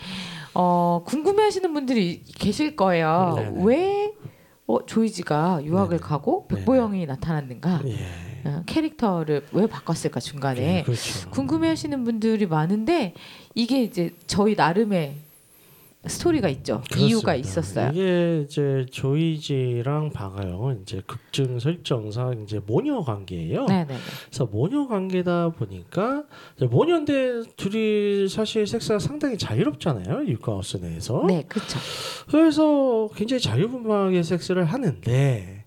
[0.53, 3.35] 어, 궁금해하시는 분들이 계실 거예요.
[3.37, 3.61] 네네.
[3.63, 4.13] 왜
[4.67, 6.01] 어, 조이지가 유학을 네네.
[6.01, 7.81] 가고 백보영이 나타났는가?
[7.85, 8.28] 예.
[8.45, 10.59] 어, 캐릭터를 왜 바꿨을까 중간에?
[10.59, 11.29] 네, 그렇죠.
[11.31, 13.13] 궁금해하시는 분들이 많은데
[13.55, 15.15] 이게 이제 저희 나름의
[16.07, 16.81] 스토리가 있죠.
[16.97, 17.35] 이유가 그렇습니다.
[17.35, 17.91] 있었어요.
[17.91, 23.65] 이게 이제 조이지랑 방아영은 이제 극중 설정상 이제 모녀 관계예요.
[23.65, 23.97] 네네.
[24.29, 26.23] 그래서 모녀 관계다 보니까
[26.69, 30.25] 모녀인데 둘이 사실 섹스가 상당히 자유롭잖아요.
[30.27, 31.25] 육가하우스 내에서.
[31.27, 31.77] 네, 그렇죠.
[32.31, 35.58] 그래서 굉장히 자유분방하게 섹스를 하는데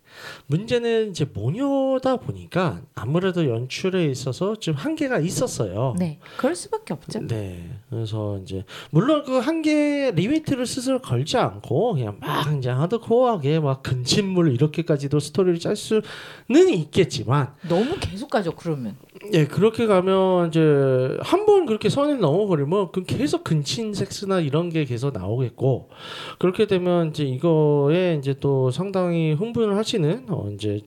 [0.53, 5.95] 문제는 이제 모녀다 보니까 아무래도 연출에 있어서 좀 한계가 있었어요.
[5.99, 7.27] 네, 그럴 수밖에 없죠.
[7.27, 7.71] 네.
[7.89, 14.53] 그래서 이제 물론 그 한계 리미트를 스스로 걸지 않고 그냥 막 이제 하드코어하게 막 근친물
[14.53, 16.03] 이렇게까지도 스토리를 짤 수는
[16.69, 18.53] 있겠지만 너무 계속 가죠.
[18.53, 18.97] 그러면
[19.33, 20.61] 예, 그렇게 가면 이제
[21.21, 25.89] 한 번 그렇게 선을 넘어버리면 그 계속 근친 섹스나 이런 게 계속 나오겠고
[26.39, 30.81] 그렇게 되면 이제 이거에 이제 또 상당히 흥분을 하시는 어 이제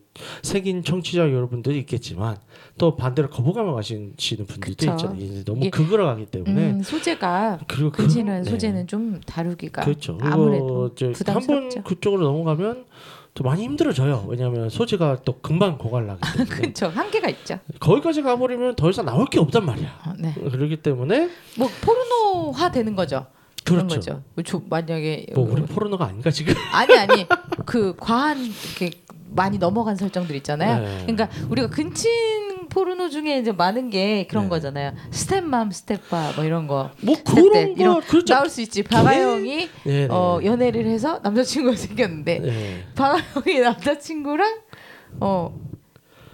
[0.44, 2.38] 색인 청취자 여러분들이 있겠지만
[2.78, 4.70] 또 반대로 거부감을 가시는 분들도.
[4.70, 5.44] 있잖아요.
[5.46, 8.50] 너무 극으로 가기 때문에 음, 소재가 그리고 그- 근친한 네.
[8.50, 10.18] 소재는 좀 다루기가 그렇죠.
[10.22, 11.84] 아무래도 한번 부담스럽죠.
[11.84, 12.86] 그쪽으로 넘어가면
[13.36, 14.26] 또 많이 힘들어져요.
[14.30, 16.88] 왜냐하면 소재가 또 금방 고갈나기 때문에 그렇죠.
[16.88, 17.60] 한계가 있죠.
[17.82, 20.00] 거기까지 가버리면 더 이상 나올 게 없단 말이야.
[20.06, 20.34] 어, 네.
[20.34, 23.26] 그렇기 때문에 뭐 포르노화 되는 거죠.
[23.66, 23.88] 그렇죠.
[23.88, 24.24] 거죠.
[24.36, 26.54] 뭐 조- 만약에 뭐 우리 포르노가 아닌가 지금?
[26.72, 27.28] 아니 아니
[27.66, 28.92] 그 과한 이렇게
[29.32, 30.80] 많이 넘어간 설정들 있잖아요.
[30.82, 31.02] 네.
[31.06, 32.10] 그러니까 우리가 근친
[32.76, 34.50] 포르노 중에 이제 많은 게 그런 네.
[34.50, 34.92] 거잖아요.
[35.10, 36.92] stepmom, step pa 뭐 이런 거.
[37.02, 38.34] 뭐 그런 때거 이런 그렇죠.
[38.34, 38.84] 나올 수 있지.
[38.84, 40.08] 박아영이 네, 네.
[40.12, 42.84] 어, 연애를 해서 남자친구가 생겼는데 네.
[42.96, 44.60] 박아영이 남자친구랑
[45.22, 45.58] 어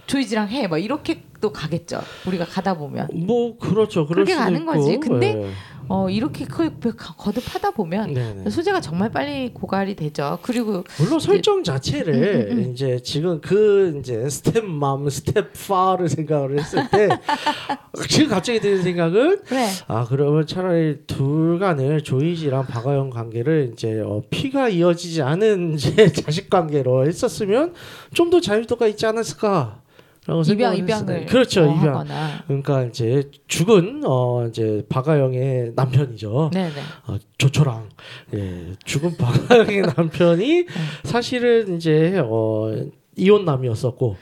[0.08, 0.66] 조이지랑 해.
[0.66, 2.00] 뭐 이렇게 또 가겠죠.
[2.26, 4.08] 우리가 가다 보면 뭐 그렇죠.
[4.08, 4.66] 그렇게 가는.
[4.66, 4.98] 거지.
[4.98, 5.50] 근데 네.
[5.88, 8.50] 어 이렇게 거, 거듭하다 보면 네, 네.
[8.50, 10.38] 소재가 정말 빨리 고갈이 되죠.
[10.42, 12.72] 그리고 물론 설정 자체를 음, 음, 음.
[12.72, 17.08] 이제 지금 그 이제 stepmom, step pa를 생각을 했을 때
[18.08, 24.68] 지금 갑자기 드는 생각은 그래 아 그러면 차라리 둘간을 조이지랑 박아영 관계를 이제 어, 피가
[24.70, 27.74] 이어지지 않은 이제 자식 관계로 했었으면
[28.12, 29.81] 좀 더 자유도가 있지 않았을까
[30.26, 31.26] 라고 입양 입양을.
[31.26, 31.88] 그렇죠 어, 입양.
[31.94, 36.50] 하거나 그러니까 이제 죽은 어 이제 박아영의 남편이죠.
[36.52, 36.70] 네네
[37.08, 37.88] 어, 조초랑
[38.34, 40.66] 예, 죽은 박아영의 남편이
[41.04, 42.72] 사실은 이제 어
[43.16, 44.16] 이혼남이었었고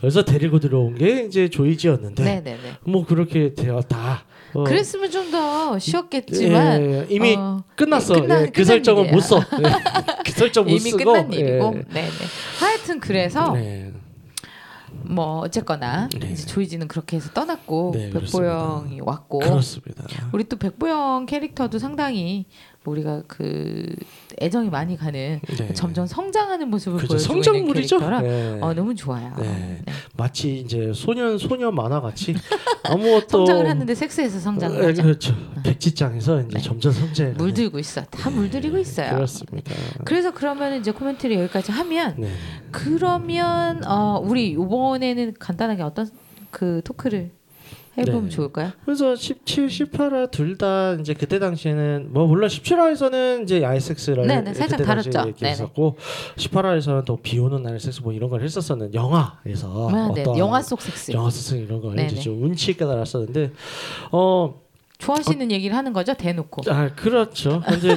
[0.00, 2.58] 그래서 데리고 들어온 게 이제 조이지였는데 네네네.
[2.84, 4.24] 뭐 그렇게 되었다.
[4.52, 8.14] 어, 그랬으면 좀 더 쉬웠겠지만 예, 이미 어, 끝났어.
[8.14, 9.14] 끝난- 예, 그 끝난 설정은 일이에요.
[9.14, 9.36] 못 써.
[9.38, 10.98] 예, 그 설정 못 이미 쓰고.
[11.12, 11.82] 끝난 일이고 예.
[11.92, 12.08] 네네.
[12.60, 13.85] 하여튼 그래서 네.
[15.08, 16.30] 뭐 어쨌거나 네.
[16.30, 20.04] 이제 조이지는 그렇게 해서 떠났고 네, 백보영이 왔고 그렇습니다.
[20.32, 23.86] 우리 또 백보영 캐릭터도 상당히 뭐 우리가 그
[24.40, 25.72] 애정이 많이 가는 네.
[25.74, 27.14] 점점 성장하는 모습을 그렇죠.
[27.14, 27.98] 보여주고 성장물이죠.
[28.20, 28.58] 네.
[28.60, 29.32] 어, 너무 좋아요.
[29.38, 29.82] 네.
[29.84, 29.92] 네.
[30.16, 32.34] 마치 이제 소년 소녀 만화 같이
[32.84, 35.02] 아무것도 성장을 하는데 섹스에서 성장을 예, 하죠.
[35.02, 35.34] 그렇죠.
[35.64, 36.60] 백지장에서 이제 네.
[36.60, 37.34] 점점 성장.
[37.36, 38.02] 물들고 있어.
[38.04, 39.10] 다 물들이고 있어요.
[39.14, 39.74] 그렇습니다.
[40.04, 42.30] 그래서 그러면 이제 코멘트를 여기까지 하면 네.
[42.70, 46.08] 그러면 어 우리 이번에는 간단하게 어떤
[46.50, 47.30] 그 토크를
[47.98, 48.28] 해보면 네.
[48.30, 48.70] 좋을까요?
[48.84, 54.40] 그래서 17, 18화 둘 다 이제 그때 당시에는 뭐 물론 17화에서는 이제 야외 섹스를 네,
[54.40, 55.24] 네, 살짝 다뤘죠.
[55.28, 55.96] 얘기했었고
[56.36, 60.22] 18화에서는 또 비 오는 날 섹스 뭐 이런 걸 했었었는 영화에서 아, 네.
[60.22, 62.20] 어떤 영화 속 섹스 영화 섹스 이런 걸 네, 이제 네.
[62.22, 63.52] 좀 운치 있게 달았었는데
[64.12, 64.54] 어
[64.98, 66.62] 좋아하시는 얘기를 하는 거죠 대놓고.
[66.70, 67.62] 아 그렇죠.
[67.68, 67.96] 근데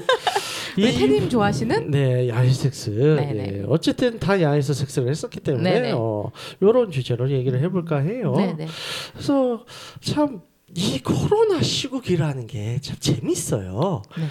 [0.77, 1.91] 우리 테디님 좋아하시는?
[1.91, 3.63] 네 야외 섹스 네, 네, 네.
[3.67, 5.91] 어쨌든 다 야외에서 섹스를 했었기 때문에 네, 네.
[5.95, 6.31] 어
[6.61, 8.33] 요런 주제로 얘기를 해볼까 해요.
[8.35, 8.67] 네네.
[9.13, 9.65] 그래서
[10.01, 10.41] 참
[10.75, 14.03] 이 코로나 시국이라는 게 참 재밌어요.
[14.15, 14.25] 네.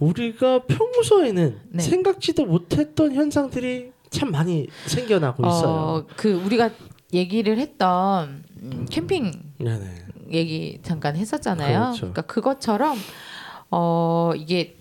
[0.00, 1.80] 우리가 평소에는 네.
[1.82, 5.68] 생각지도 못했던 현상들이 참 많이 생겨나고 있어요.
[5.68, 6.70] 어, 그 우리가
[7.14, 10.05] 얘기를 했던 음, 캠핑 네네.
[10.32, 11.78] 얘기 잠깐 했었잖아요.
[11.78, 11.98] 그렇죠.
[11.98, 12.96] 그러니까 그것처럼
[13.70, 14.76] 어 이게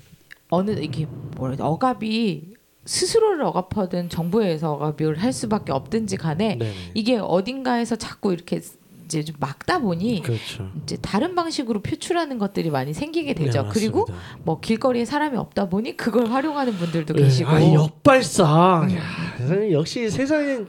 [0.49, 1.55] 어느 이게 뭐라?
[1.59, 2.55] 억압이
[2.85, 6.73] 스스로를 억압하든 정부에서 억압을 할 수밖에 없든지 간에 네네.
[6.93, 8.61] 이게 어딘가에서 자꾸 이렇게
[9.05, 10.69] 이제 좀 막다 보니 그렇죠.
[10.83, 13.63] 이제 다른 방식으로 표출하는 것들이 많이 생기게 되죠.
[13.63, 14.05] 네, 그리고.
[14.43, 18.89] 뭐 길거리에 사람이 없다 보니 그걸 활용하는 분들도 네, 계시고 아, 역발상.
[18.89, 18.95] 음.
[18.97, 20.59] 야, 역시 세상에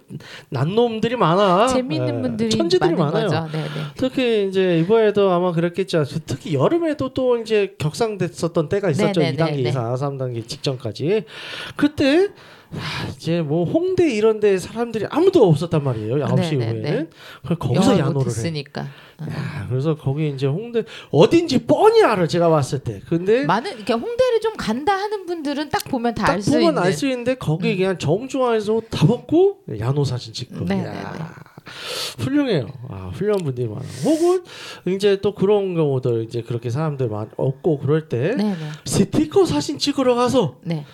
[0.50, 1.68] 난놈들이 많아.
[1.68, 3.28] 재미있는 네, 분들이 천재들이 많아요.
[3.28, 3.48] 거죠.
[3.52, 3.68] 네네.
[3.96, 6.04] 특히 이제 이번에도 아마 그랬겠죠.
[6.26, 9.20] 특히 여름에도 또 이제 격상됐었던 때가 있었죠.
[9.20, 9.62] 네네네네.
[9.62, 11.24] 2단계 이상, 3단계 직전까지.
[11.76, 12.28] 그때
[12.74, 16.16] 아, 이제 뭐 홍대 이런 데 사람들이 아무도 없었단 말이에요.
[16.16, 16.78] 9시 네네네.
[16.78, 17.10] 이후에는.
[17.42, 18.12] 그래서 거기서 야노를 해.
[18.12, 23.00] 못했으니까 야, 그래서 거기 이제 홍대 어딘지 뻔히 알아 제가 봤을 때.
[23.08, 27.34] 근데 많은 이렇게 홍대를 좀 간다 하는 분들은 딱 보면 다딱알수 보면 있는 알수 있는데
[27.36, 30.64] 거기 그냥 정중앙에서 다 벗고 야노 사진 찍고.
[30.64, 31.24] 네, 야, 네, 네.
[32.18, 32.66] 훌륭해요.
[32.88, 33.82] 아, 훌륭한 분들이 많아.
[34.04, 34.44] 혹은
[34.86, 38.54] 이제 또 그런 경우들 이제 그렇게 사람들 많 없고 그럴 때 네네.
[38.84, 40.84] 스티커 사진 찍으러 가서 네.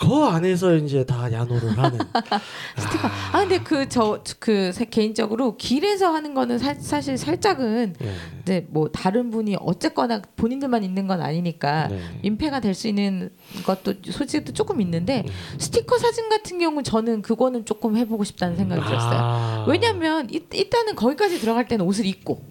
[0.00, 1.98] 그 안에서 이제 다 야노를 하는.
[2.76, 3.08] 스티커.
[3.32, 8.14] 아 근데 그 저그 개인적으로 길에서 하는 거는 사, 사실 살짝은 예.
[8.42, 11.98] 이제 뭐 다른 분이 어쨌거나 본인들만 있는 건 아니니까 네.
[12.22, 13.30] 민폐가 될 수 있는
[13.64, 15.58] 것도 소지도 조금 있는데 음.
[15.58, 19.18] 스티커 사진 같은 경우 저는 그거는 조금 해보고 싶다는 생각이 들었어요.
[19.20, 22.42] 아, 왜냐하면 이- 일단은 거기까지 들어갈 때는 옷을 입고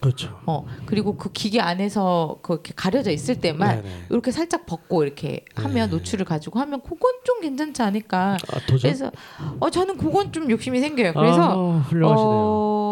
[0.00, 0.38] 그렇죠.
[0.46, 4.02] 어 그리고 그 기계 안에서 그렇게 가려져 있을 때만 네네.
[4.10, 5.96] 이렇게 살짝 벗고 이렇게 하면 네.
[5.96, 8.36] 노출을 가지고 하면 그건 좀 괜찮지 않을까.
[8.52, 8.60] 아.
[8.66, 9.10] 그래서
[9.60, 11.14] 어 저는 그건 좀 욕심이 생겨요.
[11.14, 12.30] 그래서 아, 훌륭하시네요.
[12.30, 12.86] 어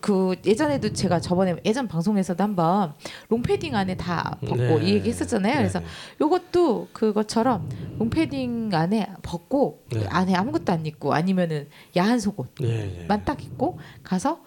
[0.00, 2.94] 그 예전에도 제가 저번에 예전 방송에서도 한번
[3.28, 4.80] 롱패딩 안에 다 벗고 네.
[4.84, 5.56] 이 얘기 했었잖아요.
[5.56, 5.86] 그래서 네,
[6.20, 10.06] 요것도 그것처럼 롱패딩 안에 벗고 네.
[10.08, 13.22] 안에 아무것도 안 입고 아니면은 야한 속옷만 네, 네.
[13.24, 14.40] 딱 입고 가서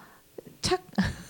[0.65, 0.81] 착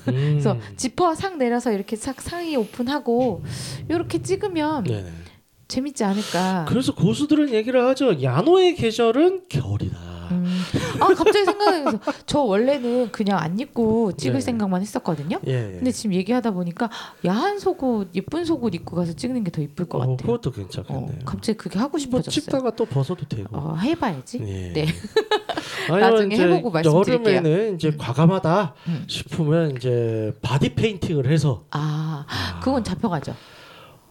[0.08, 0.14] 음.
[0.32, 3.44] 그래서 지퍼 상 내려서 이렇게 싹 상의 오픈하고
[3.90, 5.12] 요렇게 찍으면 네네.
[5.68, 6.66] 재밌지 않을까.
[6.68, 8.22] 그래서 고수들은 얘기를 하죠.
[8.22, 10.16] 야노의 계절은 겨울이다.
[10.32, 10.60] 음.
[11.00, 14.42] 아 갑자기 생각나서 저 원래는 그냥 안 입고 찍을 네.
[14.42, 15.40] 생각만 했었거든요.
[15.46, 15.52] 예.
[15.54, 15.72] 예.
[15.76, 16.90] 근데 지금 얘기하다 보니까
[17.26, 20.18] 야한 속옷 예쁜 속옷 입고 가서 찍는 게 더 이쁠 것 어, 같아요.
[20.18, 21.20] 그것도 어, 괜찮겠네요.
[21.26, 22.32] 갑자기 그게 하고 뭐 싶어졌어요.
[22.42, 23.56] 찍다가 또 벗어도 되고.
[23.56, 24.40] 어, 해봐야지.
[24.42, 24.74] 예.
[24.74, 24.88] 네.
[25.90, 27.36] 나중에 해보고 말씀드릴게요.
[27.36, 29.04] 여름에는 이제 과감하다 음.
[29.08, 32.60] 싶으면 이제 바디 페인팅을 해서 아, 아.
[32.62, 33.36] 그건 잡혀가죠.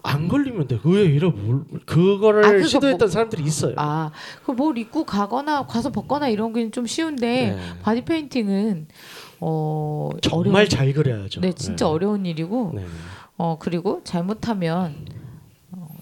[0.06, 0.78] 안 걸리면 돼.
[0.84, 3.74] 의외로 뭘- 그거를 아, 시도했던 뭐- 사람들이 있어요.
[3.78, 4.10] 아,
[4.44, 7.58] 그뭘 입고 가거나 가서 벗거나 이런 게 좀 쉬운데 네.
[7.82, 8.86] 바디 페인팅은
[9.40, 11.40] 어 정말 어려운, 잘 그려야죠.
[11.40, 12.84] 네, 진짜 어려운 일이고 네.
[13.38, 15.23] 어 그리고 잘못하면 어,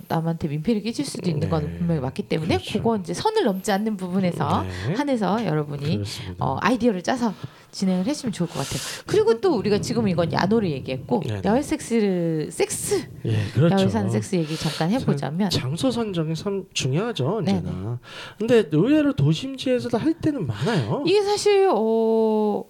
[0.08, 1.78] 남한테 민폐를 끼칠 수도 있는 건 네.
[1.78, 2.78] 분명히 맞기 때문에 그렇죠.
[2.78, 4.94] 그거 이제 선을 넘지 않는 부분에서 네.
[4.94, 6.02] 한해서 여러분이.
[6.38, 7.32] 어, 아이디어를 짜서
[7.70, 8.80] 진행을 했으면 좋을 것 같아요.
[9.06, 11.42] 그리고 또 우리가 지금 이건 야노를 얘기했고 네네.
[11.44, 13.74] 야외 섹스를 섹스 예, 그렇죠.
[13.74, 17.58] 야외 사는 섹스 얘기 잠깐 해보자면 장소 선정이 참 중요하죠 네네.
[17.58, 17.98] 언제나.
[18.38, 21.02] 근데 의외로 도심지에서도 할 때는 많아요.
[21.06, 22.64] 이게 사실 어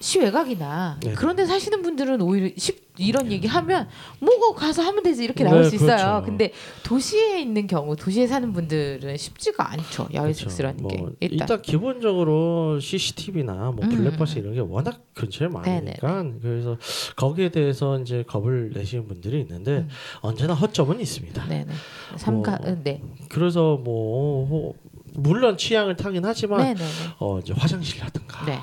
[0.00, 1.14] 시외각이나 네네.
[1.14, 3.88] 그런 데 사시는 분들은 오히려 쉽, 이런 얘기 하면
[4.20, 5.96] 뭐고 가서 하면 되지 이렇게 나올 네, 수 있어요.
[5.96, 6.22] 그렇죠.
[6.24, 10.08] 근데 도시에 있는 경우 도시에 사는 분들은 쉽지가 않죠.
[10.14, 10.48] 야외 그렇죠.
[10.48, 15.48] 섹스라는 뭐 게 일단, 일단, 기본적으로 CCTV나 뭐 음, 블랙버스 음, 이런 게 워낙 근처에
[15.48, 16.76] 많으니까 그래서
[17.16, 19.88] 거기에 대해서 이제 겁을 내시는 분들이 있는데 음.
[20.20, 21.46] 언제나 허점은 있습니다.
[21.46, 21.72] 네네
[22.16, 24.74] 삼가 뭐, 음, 네 그래서 뭐, 뭐
[25.14, 26.84] 물론 취향을 타긴 하지만 네네네
[27.18, 28.44] 어 이제 화장실이라든가.
[28.46, 28.58] 네.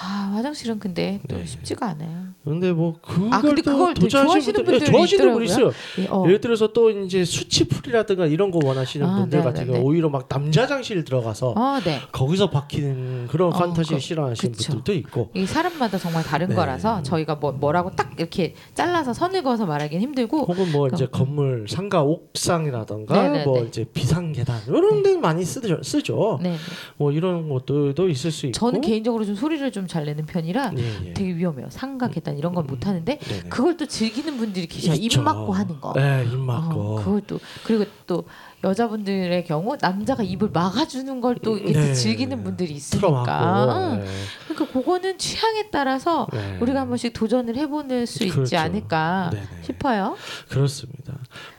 [0.00, 1.44] 아 화장실은 근데 또 네.
[1.44, 2.28] 쉽지가 않아요.
[2.44, 5.70] 근데 뭐 그걸 아, 근데 또 그걸 도전하시는 좋아하시는 분들, 예, 좋아하시는 분이 있어요.
[5.98, 6.24] 예, 어.
[6.26, 9.84] 예를 들어서 또 이제 수치풀이라든가 이런 거 원하시는 아, 분들 네, 같은 네, 경우 네.
[9.84, 12.00] 오히려 막 남자장실 들어가서 어, 네.
[12.12, 14.72] 거기서 박히는 그런 어, 판타지 그- 싫어하시는 그쵸.
[14.74, 16.54] 분들도 있고 이 사람마다 정말 다른 네.
[16.54, 21.26] 거라서 저희가 뭐 뭐라고 딱 이렇게 잘라서 선을 그어서 말하기는 힘들고 혹은 뭐 이제 그럼,
[21.26, 23.66] 건물 상가 옥상이라던가 네, 네, 뭐 네.
[23.66, 25.82] 이제 비상 계단 이런 데 많이 쓰죠.
[25.82, 26.38] 쓰죠.
[26.40, 26.50] 네.
[26.50, 26.56] 네.
[26.96, 28.52] 뭐 이런 것들도 있을 수 있고.
[28.58, 31.12] 저는 개인적으로 좀 소리를 좀잘 내는 편이라 예, 예.
[31.14, 31.66] 되게 위험해요.
[31.70, 33.48] 상가 계단 이런 건 못 하는데 네네.
[33.48, 34.92] 그걸 또 즐기는 분들이 계셔.
[34.94, 35.22] 입 있죠.
[35.22, 35.92] 막고 하는 거.
[35.94, 36.80] 네, 입 막고.
[36.80, 38.24] 어, 그걸 또 그리고 또
[38.64, 41.94] 여자분들의 경우 남자가 입을 막아주는 걸 또 네.
[41.94, 42.74] 즐기는 분들이.
[42.74, 43.92] 있으니까.
[43.94, 44.00] 응.
[44.00, 44.06] 네.
[44.48, 46.58] 그러니까 그거는 취향에 따라서 네.
[46.60, 48.58] 우리가 한 번씩 도전을 해보는 수 있지 그렇죠.
[48.58, 49.46] 않을까 네네.
[49.62, 50.16] 싶어요.
[50.48, 51.07] 그렇습니다.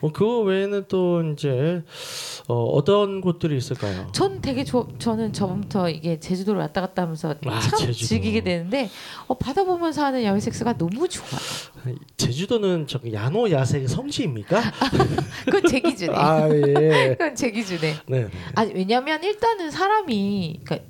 [0.00, 1.82] 뭐 그거 외에는 또 이제
[2.48, 4.08] 어, 어떤 곳들이 있을까요?
[4.12, 8.06] 전 되게 조, 저는 저부터 이게 제주도를 왔다 갔다 하면서 아, 참 제주도.
[8.06, 8.90] 즐기게 되는데
[9.26, 11.96] 어, 바다 보면서 하는 야외 섹스가 너무 좋아요.
[12.16, 14.60] 제주도는 저기 야노 야생 성지입니까?
[15.46, 16.14] 그건 제 기준에.
[16.16, 17.14] 아 예.
[17.18, 17.94] 그건 제 기준에.
[18.06, 18.28] 네.
[18.54, 20.88] 아니 왜냐면 일단은 사람이 그러니까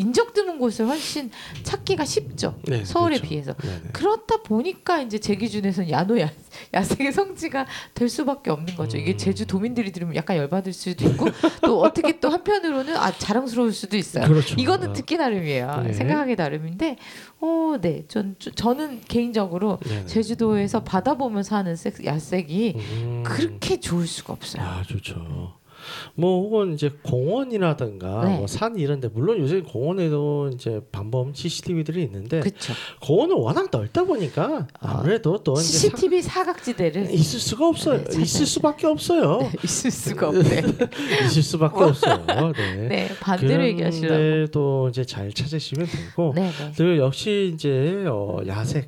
[0.00, 1.30] 인적 드문 곳을 훨씬
[1.62, 2.58] 찾기가 쉽죠.
[2.64, 3.28] 네, 서울에 그렇죠.
[3.28, 3.54] 비해서.
[3.54, 3.88] 네 네.
[3.92, 6.30] 그렇다 보니까 이제 제 기준에서는 야노 야,
[6.74, 8.96] 야생의 성지가 될 수밖에 없는 거죠.
[8.96, 9.16] 이게 음.
[9.18, 11.26] 제주 도민들이 들으면 약간 열받을 수도 있고
[11.62, 14.26] 또 어떻게 또 한편으로는 아 자랑스러울 수도 있어요.
[14.26, 14.54] 그렇죠.
[14.58, 15.82] 이거는 듣기 나름이에요.
[15.84, 15.92] 네.
[15.92, 16.96] 생각하기 나름인데,
[17.40, 20.06] 어, 네, 전 저- 저는 개인적으로 네네.
[20.06, 23.22] 제주도에서 바다 보면서 하는 야색이 음.
[23.26, 24.62] 그렇게 좋을 수가 없어요.
[24.62, 25.59] 아 좋죠.
[26.14, 28.36] 뭐 혹은 이제 공원이라든가 네.
[28.38, 32.72] 뭐산 이런데 물론 요새 공원에도 이제 반범 CCTV들이 있는데 그렇죠.
[33.00, 38.04] 공원은 워낙 넓다 보니까 아무래도 또 이제 CCTV 사 각지대를 사- 있을 수가 없어요.
[38.04, 39.50] 네, 있을 수밖에 없어요.
[39.64, 40.62] 있을 수가 없네.
[41.24, 42.24] 있을 수밖에 없어요.
[42.26, 42.88] 네.
[42.88, 44.14] 네, 반대로 얘기하시려고.
[44.14, 46.72] 그런데도 이제 잘 찾으시면 되고 네, 네.
[46.76, 48.84] 그리고 역시 이제 어, 야색을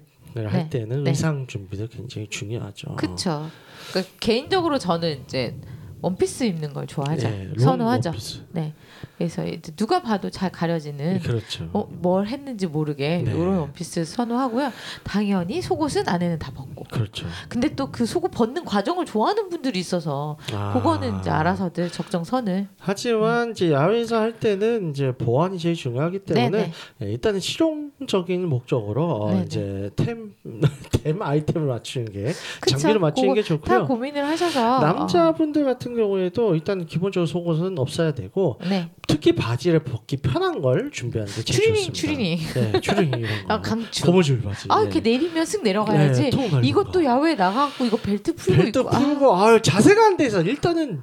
[0.46, 1.10] 할 네, 때는 네.
[1.10, 2.96] 의상 준비도 굉장히 중요하죠.
[2.96, 3.48] 그쵸.
[3.92, 5.54] 그 개인적으로 저는 이제
[6.02, 7.28] 원피스 입는 걸 좋아하죠.
[7.28, 8.10] 네, 롱 선호하죠.
[8.10, 8.40] 원피스.
[8.50, 8.74] 네.
[9.16, 11.68] 그래서 이제 누가 봐도 잘 가려지는 그렇죠.
[11.72, 13.30] 어, 뭘 했는지 모르게 네.
[13.32, 14.72] 이런 원피스 선호하고요.
[15.04, 16.84] 당연히 속옷은 안에는 다 벗고.
[16.90, 17.26] 그렇죠.
[17.48, 20.72] 근데 또 그 속옷 벗는 과정을 좋아하는 분들이 있어서 아.
[20.72, 22.68] 그거는 이제 알아서들 적정선을.
[22.78, 26.72] 하지만 이제 야외에서 할 때는 이제 보안이 제일 중요하기 때문에 네네.
[27.02, 29.44] 예, 일단은 실용적인 목적으로 어, 네네.
[29.44, 30.34] 이제 템,
[31.04, 32.76] 템 아이템을 맞추는 게 그쵸?
[32.78, 33.86] 장비를 맞추는 게다 좋고요.
[33.86, 38.90] 고민을 하셔서 남자분들 같은 경우에도 일단 기본적으로 속옷은 없어야 되고 어, 네.
[39.06, 42.42] 특히 바지를 벗기 편한 걸 준비하는 게 제일 추리닝 좋습니다.
[42.54, 42.72] 추리닝.
[42.72, 43.54] 네, 추리닝 이런 거.
[43.54, 44.04] 아 강추.
[44.06, 44.66] 고무줄 바지.
[44.68, 44.82] 아 네.
[44.82, 46.22] 이렇게 내리면 쓱 내려가야지.
[46.22, 47.04] 네, 통 넓은 이것도 거.
[47.04, 48.88] 야외에 나가고 이거 벨트 풀고 벨트 있고.
[48.90, 51.02] 아, 풀고 아, 자세가 안 돼서 일단은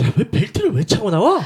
[0.00, 1.40] 야, 왜 벨트를 왜 차고 나와?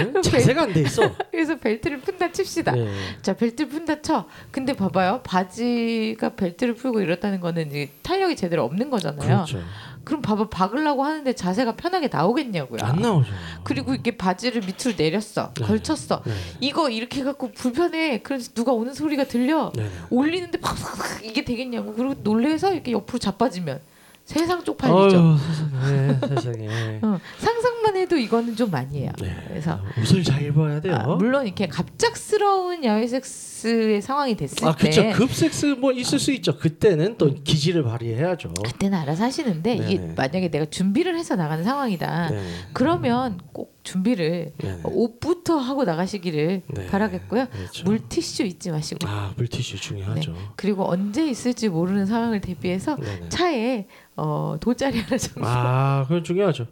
[0.00, 0.22] 응?
[0.22, 1.02] 자세가 안 돼 있어.
[1.30, 2.72] 그래서 벨트를 푼다 칩시다.
[2.72, 2.88] 네.
[3.22, 4.26] 자 벨트 푼다 쳐.
[4.50, 7.70] 근데 봐봐요 바지가 벨트를 풀고 이렇다는 거는
[8.02, 9.44] 탄력이 제대로 없는 거잖아요.
[9.44, 9.62] 그렇죠.
[10.04, 12.80] 그럼 봐봐 박으려고 하는데 자세가 편하게 나오겠냐고요.
[12.82, 13.32] 안 나오죠.
[13.62, 15.64] 그리고 이게 바지를 밑으로 내렸어, 네.
[15.66, 16.22] 걸쳤어.
[16.24, 16.32] 네.
[16.60, 18.20] 이거 이렇게 해갖고 불편해.
[18.22, 19.72] 그래서 누가 오는 소리가 들려.
[19.74, 19.88] 네.
[20.10, 21.94] 올리는데 팍팍 이게 되겠냐고.
[21.94, 23.80] 그리고 놀래서 이렇게 옆으로 자빠지면
[24.24, 25.18] 세상 쪽팔리죠.
[25.18, 26.98] 어휴, 세상에, 세상에.
[27.02, 27.73] 어, 상상만
[28.04, 29.10] 해도 이거는 좀 많이 해요.
[29.20, 29.34] 네.
[29.48, 30.94] 그래서 옷을 잘 입어야 돼요.
[30.94, 35.02] 아, 물론 이렇게 갑작스러운 야외 섹스의 상황이 됐을 아, 그렇죠.
[35.02, 36.56] 때 급섹스 뭐 있을 수 있죠.
[36.56, 38.54] 그때는 또 기지를 발휘해야죠.
[38.64, 40.14] 그때는 알아서 하시는데 이게 네네.
[40.14, 42.30] 만약에 내가 준비를 해서 나가는 상황이다.
[42.30, 42.42] 네.
[42.72, 44.80] 그러면 꼭 준비를 네네.
[44.84, 46.86] 옷부터 하고 나가시기를 네.
[46.86, 47.46] 바라겠고요.
[47.52, 47.84] 그렇죠.
[47.84, 50.34] 물티슈 잊지 마시고 아, 물티슈 중요하죠.
[50.56, 53.28] 그리고 언제 있을지 모르는 상황을 대비해서 네네.
[53.28, 56.66] 차에 어, 돗자리 하나 정도 아, 그건 중요하죠.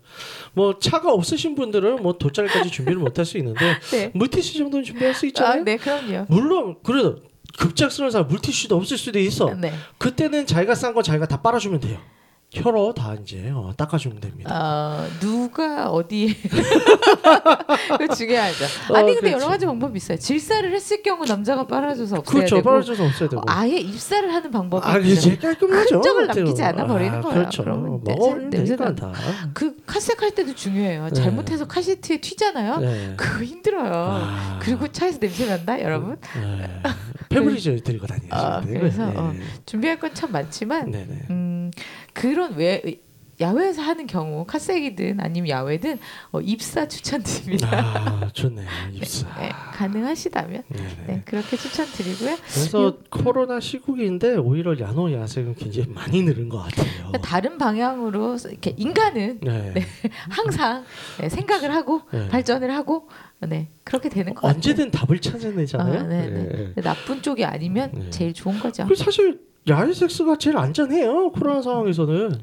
[0.54, 3.60] 뭐 차가 없으신 분들은 뭐 돗자리까지 준비를 못 할 수 있는데
[3.92, 4.10] 네.
[4.14, 5.64] 물티슈 정도는 준비할 수 아, 있잖아요.
[5.64, 6.26] 네, 그럼요.
[6.28, 7.18] 물론 그래도
[7.58, 9.52] 급작스러운 사람 물티슈도 없을 수도 있어.
[9.54, 9.70] 네.
[9.98, 11.98] 그때는 자기가 싼 거 자기가 다 빨아주면 돼요.
[12.54, 14.50] 혀로 다 이제 어, 닦아주면 됩니다.
[14.54, 16.34] 어, 누가 어디에
[17.98, 18.64] 그거 중요하죠.
[18.90, 19.36] 어, 아니 근데 그렇죠.
[19.38, 20.18] 여러 가지 방법이 있어요.
[20.18, 22.56] 질사를 했을 경우 남자가 빨아줘서 없애야 그렇죠.
[22.56, 23.42] 되고 빨아줘서 없어야 되고.
[23.46, 25.94] 아예 입사를 하는 방법이 아, 그게 깔끔하죠.
[25.96, 26.26] 흔적을?
[26.26, 27.38] 남기지 않아 버리는 아, 거예요.
[27.38, 27.62] 그렇죠.
[27.64, 29.12] 먹으면 냄새- 되니까 다.
[29.54, 31.08] 그 카색 할 때도 중요해요.
[31.08, 31.12] 네.
[31.14, 32.76] 잘못해서 카시트에 튀잖아요.
[32.78, 33.14] 네.
[33.16, 33.90] 그거 힘들어요.
[33.94, 34.58] 아.
[34.60, 36.16] 그리고 차에서 냄새 난다, 여러분.
[36.34, 36.82] 네.
[37.30, 38.60] 페브리즈 들고 다니시면 아.
[38.60, 39.14] 그래서, 네.
[39.16, 39.32] 어,
[39.64, 41.26] 준비할 건 참 많지만 네네.
[41.30, 41.51] 음,
[42.12, 43.00] 그런 외
[43.40, 45.98] 야외에서 하는 경우 카색이든 아니면 야외든
[46.30, 47.68] 어, 입사 추천드립니다.
[47.72, 49.26] 아 좋네 입사.
[49.40, 51.04] 네, 가능하시다면 네네.
[51.06, 52.36] 네, 그렇게 추천드리고요.
[52.36, 57.12] 그래서 코로나 시국인데 오히려 야노 야생은 굉장히 많이 늘은 것 같아요.
[57.22, 59.72] 다른 방향으로 이렇게 인간은 네.
[59.74, 59.82] 네,
[60.28, 60.84] 항상
[61.18, 62.28] 네, 생각을 하고 네.
[62.28, 63.08] 발전을 하고
[63.40, 64.54] 네 그렇게 되는 것 같아요.
[64.56, 66.00] 언제든 답을 찾아내잖아요.
[66.00, 66.28] 아, 네,
[66.76, 66.82] 네.
[66.82, 68.10] 나쁜 쪽이 아니면 네.
[68.10, 68.86] 제일 좋은 거죠.
[68.86, 71.30] 그 사실 야외 섹스가 제일 안전해요.
[71.32, 72.40] 코로나 상황에서는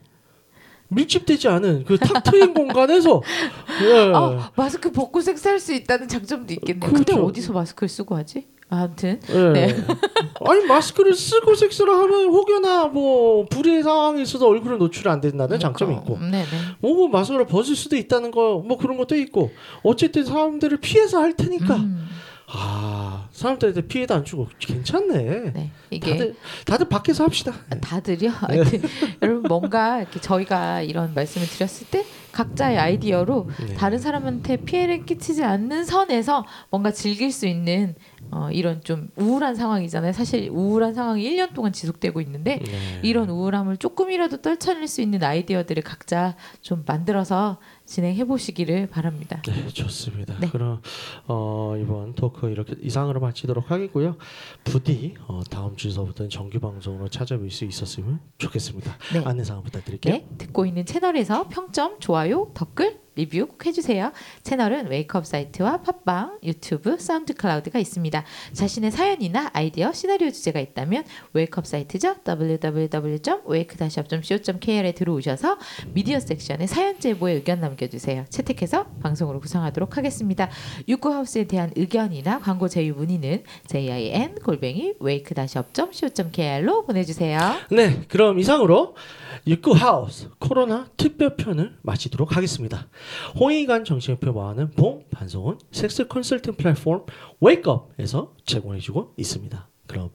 [0.91, 3.21] 밀집되지 않은 그 탁 트인 공간에서.
[3.83, 4.11] 예.
[4.15, 6.91] 아, 마스크 벗고 섹스할 수 있다는 장점도 있겠네요.
[6.91, 7.25] 근데 그렇죠.
[7.27, 8.47] 어디서 마스크를 쓰고 하지?
[8.71, 9.49] 아무튼 예.
[9.51, 9.75] 네.
[10.45, 15.93] 아니 마스크를 쓰고 섹스를 하면 혹여나 뭐 불의의 상황이 있어서 얼굴을 노출 안 된다는 장점이
[15.95, 16.45] 있고 음, 네네.
[16.79, 19.51] 뭐 마스크를 벗을 수도 있다는 거 뭐 그런 것도 있고
[19.83, 22.07] 어쨌든 사람들을 피해서 할 테니까 음,
[22.47, 25.51] 아 사람들한테 피해도 안 주고 괜찮네.
[25.53, 26.35] 네 이게 다들
[26.65, 27.53] 다들 밖에서 합시다.
[27.69, 27.79] 네.
[27.79, 28.29] 다들요.
[28.29, 28.81] 하여튼
[29.21, 33.73] 여러분 뭔가 이렇게 저희가 이런 말씀을 드렸을 때 각자의 아이디어로 네.
[33.75, 37.95] 다른 사람한테 피해를 끼치지 않는 선에서 뭔가 즐길 수 있는
[38.31, 40.13] 어, 이런 좀 우울한 상황이잖아요.
[40.13, 42.99] 사실 우울한 상황이 1년 동안 지속되고 있는데 네.
[43.03, 47.57] 이런 우울함을 조금이라도 떨쳐낼 수 있는 아이디어들을 각자 좀 만들어서
[47.89, 49.41] 진행해 보시기를 바랍니다.
[49.47, 50.37] 네, 좋습니다.
[50.39, 50.47] 네.
[50.49, 50.79] 그럼
[51.27, 54.15] 어, 이번 토크 이렇게 이상으로 마치도록 하겠고요.
[54.63, 58.95] 부디 어, 다음 주서부터는 정규 방송으로 찾아뵐 수 있었으면 좋겠습니다.
[59.13, 59.23] 네.
[59.25, 60.13] 안내 사항 부탁드릴게요.
[60.13, 64.11] 네, 듣고 있는 채널에서 평점, 좋아요, 댓글, 리뷰 꼭 해주세요.
[64.43, 68.23] 채널은 웨이크업 사이트와 팟빵, 유튜브, 사운드 클라우드가 있습니다.
[68.53, 72.17] 자신의 사연이나 아이디어, 시나리오 주제가 있다면 웨이크업 사이트죠.
[72.27, 75.57] www.wake-up.co.kr에 들어오셔서
[75.93, 78.25] 미디어 섹션에 사연 제보에 의견 남겨주세요.
[78.29, 80.49] 채택해서 방송으로 구성하도록 하겠습니다.
[80.87, 87.39] 유쿠하우스에 대한 의견이나 광고 제휴 문의는 jin 골뱅이 wake-up.co.kr로 보내주세요.
[87.71, 88.95] 네, 그럼 이상으로
[89.47, 92.87] 육구 하우스 코로나 특별편을 마치도록 하겠습니다.
[93.39, 97.05] 홍익관 정신협회 마하는 봄 반성은 섹스 컨설팅 플랫폼
[97.41, 99.67] 웨이크업에서 제공해주고 있습니다.
[99.87, 100.09] 그럼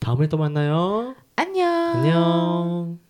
[0.00, 1.14] 다음에 또 만나요.
[1.36, 1.68] 안녕.
[1.68, 3.09] 안녕.